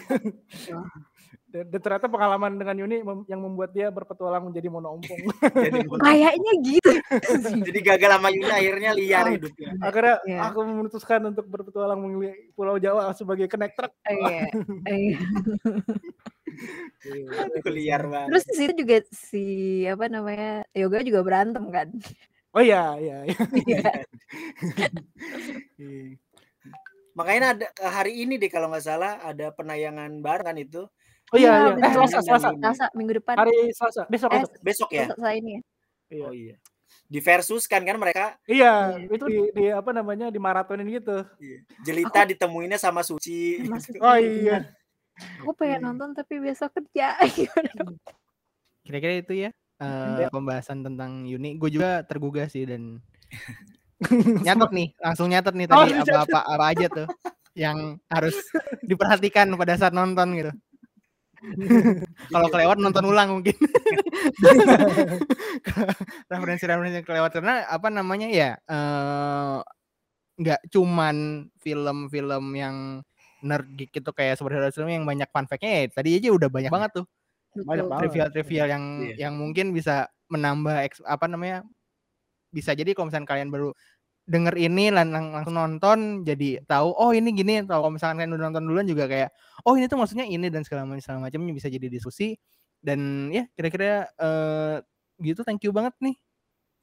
[1.49, 5.17] Dan, dan ternyata pengalaman dengan Yuni mem- yang membuat dia berpetualang menjadi mono ompong.
[5.65, 6.91] jadi, Kayaknya gitu.
[7.69, 9.33] jadi gagal sama Yuna akhirnya liar Oh.
[9.33, 9.71] hidupnya.
[9.81, 10.39] Akhirnya Iya.
[10.47, 13.93] aku memutuskan untuk berpetualang mengelilingi Pulau Jawa sebagai kenek truk.
[14.09, 14.49] Iya.
[14.85, 15.19] Iya.
[17.39, 18.29] Aduh, liar banget.
[18.29, 19.45] Terus di situ juga si
[19.87, 21.89] apa namanya yoga juga berantem kan.
[22.51, 23.39] Oh iya, iya, iya.
[23.63, 23.91] Iya.
[25.79, 26.17] Iya.
[27.15, 30.83] Makanya ada hari ini deh kalau nggak salah ada penayangan bareng kan itu
[31.29, 31.69] Oh iya, iya.
[31.69, 31.91] Eh, benar.
[31.93, 32.49] Selasa, Selasa.
[32.53, 33.35] Selasa minggu depan.
[33.37, 34.61] Hari Selasa, besok, Eh, besok.
[34.65, 35.05] besok ya.
[35.13, 35.61] Selasa ini ya.
[36.09, 36.25] Iya.
[36.25, 36.57] Oh iya.
[37.09, 39.13] Di versus kan kan mereka Iya, Iya.
[39.13, 41.25] itu di, di apa namanya di maratonin gitu.
[41.83, 43.61] Jelita ditemuinnya sama Suci.
[43.65, 44.01] Masuk.
[44.01, 44.73] Oh iya.
[45.43, 47.17] Aku pengen nonton tapi besok kerja.
[48.85, 50.29] Kira-kira itu ya eh, Ya.
[50.33, 51.61] pembahasan tentang Yuni.
[51.61, 53.05] Gue juga tergugah sih dan
[54.47, 57.09] nyatet nih, langsung nyatet nih Oh, tadi apa-apa apa aja tuh
[57.53, 58.33] yang harus
[58.81, 60.53] diperhatikan pada saat nonton gitu.
[62.35, 63.55] Kalau kelewat nonton ulang mungkin.
[66.31, 69.59] Referensi-referensi yang kelewat karena apa namanya ya eh,
[70.39, 72.77] nggak cuman film-film yang
[73.43, 76.71] nerd geek itu kayak superhero film yang banyak fun fact-nya ya tadi aja udah banyak
[76.71, 77.07] banget tuh
[77.59, 79.15] Banyak trivial-trivial yang Iya.
[79.27, 80.75] yang mungkin bisa menambah
[81.07, 81.67] apa namanya
[82.55, 83.75] bisa jadi kalau misalnya kalian baru
[84.29, 88.37] denger ini lan- lang- langsung nonton jadi tahu oh ini gini tahu kalau misalkan kalian
[88.37, 89.33] udah nonton duluan juga kayak
[89.65, 92.37] oh ini tuh maksudnya ini dan segala macam segala macamnya bisa jadi diskusi
[92.85, 94.77] dan ya kira-kira eh,
[95.25, 96.15] gitu thank you banget nih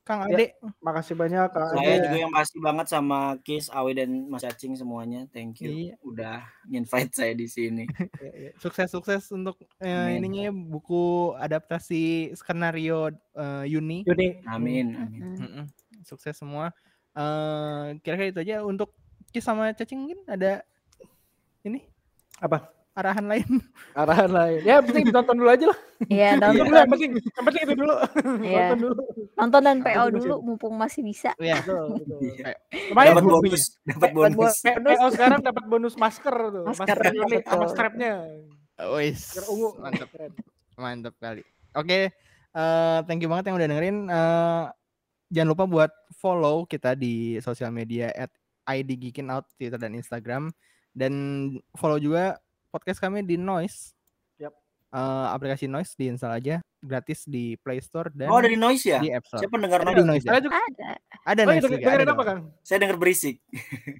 [0.05, 0.45] Kang Ya, Ade
[0.85, 2.05] Makasih banyak Kak Saya Ade.
[2.05, 5.25] juga yang pasti banget sama Kis, Awe dan Mas Cacing semuanya.
[5.33, 5.93] Thank you Iya.
[6.05, 6.37] udah
[6.69, 7.89] invite saya di sini.
[8.21, 8.51] Ya, ya.
[8.61, 14.45] sukses-sukses untuk eh, ininya ya, buku adaptasi skenario eh, Yuni Yuni.
[14.45, 15.21] Amin, amin.
[15.25, 15.37] Mm.
[15.41, 15.65] Mm-mm.
[16.05, 16.69] Sukses semua.
[17.15, 18.91] Eh kira-kira itu aja untuk
[19.31, 20.63] Kis sama Cacing mungkin ada
[21.63, 21.83] ini
[22.39, 22.71] Apa?
[22.95, 23.43] arahan lain.
[23.99, 24.59] Arahan lain.
[24.63, 25.79] Ya penting ditonton dulu aja lah.
[26.07, 27.11] Iya, Nonton nonton, dulu yang penting.
[27.19, 27.95] Yang penting itu dulu.
[28.39, 28.63] Iya.
[28.71, 29.01] Nonton dulu.
[29.35, 31.31] nonton dan PO juga dulu mumpung masih bisa.
[31.35, 31.59] ya.
[31.59, 32.19] Betul, betul.
[32.23, 32.55] Iya.
[32.95, 33.11] Lumayan.
[33.11, 34.55] Dapat bonus, dapat bonus.
[34.63, 36.63] PO sekarang dapat bonus masker tuh.
[36.71, 38.11] Masker, Masker ini sama strapnya.
[38.95, 39.21] Wis.
[39.43, 39.69] Ungu.
[39.75, 40.31] Mantap, Keren.
[40.79, 41.43] mantap kali.
[41.75, 41.99] Oke,
[42.55, 43.97] eh thank you banget yang udah dengerin.
[44.07, 44.63] Eh
[45.35, 48.31] jangan lupa buat follow kita di sosial media at
[48.65, 50.49] ID Geekin Out Twitter dan Instagram
[50.91, 51.13] dan
[51.73, 52.39] follow juga
[52.69, 53.93] podcast kami di Noise.
[54.37, 54.53] Yap.
[54.89, 59.01] Eh, aplikasi Noise diinstal aja gratis di Play Store dan Oh, dari noise ya?
[59.01, 59.41] di App Store.
[59.41, 60.05] Saya pendengar Ada di noise.
[60.05, 60.23] Noise.
[60.23, 60.29] ya?
[60.29, 60.55] Ada juga.
[60.55, 60.89] Ada.
[61.25, 61.81] Ada Oh, Noise denger- juga.
[61.81, 62.23] dengerin ada apa.
[62.23, 62.39] Kang?
[62.61, 63.35] Saya denger berisik.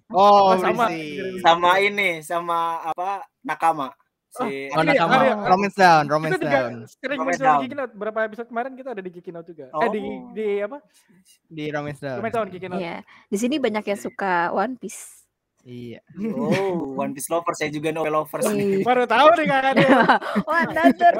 [0.07, 0.85] Oh, Oh, sama.
[0.85, 1.01] berisik.
[1.01, 3.09] Dengerin Sama ini, sama apa?
[3.41, 3.87] Nakama.
[4.35, 5.15] Si Oh, Ini, nakama.
[5.15, 6.73] hari- Romance down, romance Kita juga down.
[6.85, 7.59] sering Romance muncul Down.
[7.63, 7.91] di Out.
[7.95, 9.65] Berapa episode kemarin kita ada di Out juga.
[9.71, 10.19] Eh di Oh.
[10.29, 10.77] di apa?
[11.47, 12.17] Di romance down.
[12.19, 12.75] Romance Down Out.
[12.75, 12.95] Iya.
[13.25, 15.23] Di sini banyak yang suka One Piece.
[15.63, 15.97] Iya.
[16.35, 17.55] Oh, One Piece lover.
[17.55, 18.83] Saya juga novel lovers nih.
[18.83, 18.85] Iya.
[18.91, 19.85] Baru tahu nih Kang Ade.
[20.45, 21.13] Oh, another.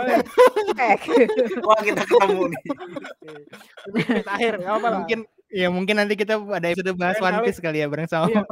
[1.63, 2.63] Wah, kita ketemu nih.
[3.89, 4.99] Menit akhir, enggak apa lah.
[5.01, 5.20] Mungkin
[5.56, 7.39] Iya mungkin nanti kita ada episode bahas One.
[7.47, 8.43] Piece kali ya bareng sama Iya.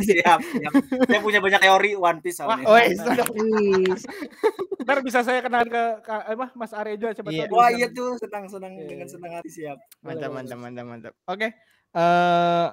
[0.08, 0.72] siap, siap.
[1.04, 2.96] Saya punya banyak teori One Piece Wah, soalnya.
[2.96, 3.26] Sudah.
[3.36, 3.92] Wih,
[4.80, 7.52] Ntar bisa saya kenalin ke, ke apa Mas Arejo siapa Iya.
[7.52, 8.88] Wah iya tuh senang senang Iya.
[8.88, 9.76] dengan senang hati siap.
[10.00, 11.12] Mantap, Boleh, mantap, mantap, mantap.
[11.28, 11.48] Oke.
[11.92, 12.66] eh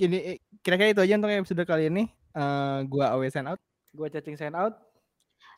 [0.00, 0.18] ini
[0.58, 2.10] kira-kira itu aja untuk episode kali ini.
[2.32, 3.62] Eh gua always sign out.
[3.94, 4.74] Gua cacing sign out.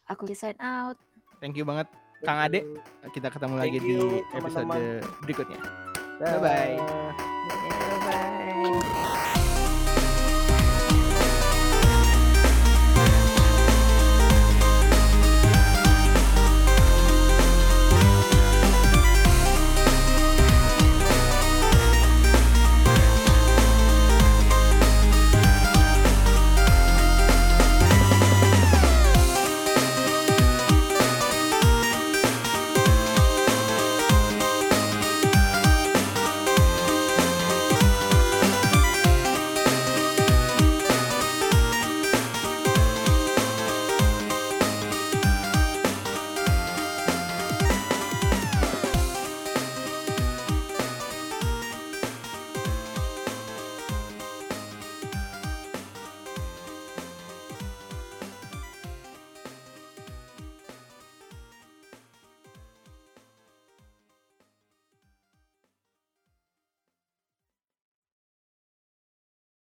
[0.05, 1.01] aku sign out.
[1.41, 1.89] Thank you banget
[2.21, 2.69] Kang Ade.
[3.17, 5.01] Kita ketemu lagi Thank di you, episode teman-teman.
[5.25, 5.61] berikutnya.
[6.21, 6.37] Dah.
[6.37, 7.32] Bye-bye.
[7.53, 7.82] Ya, bye.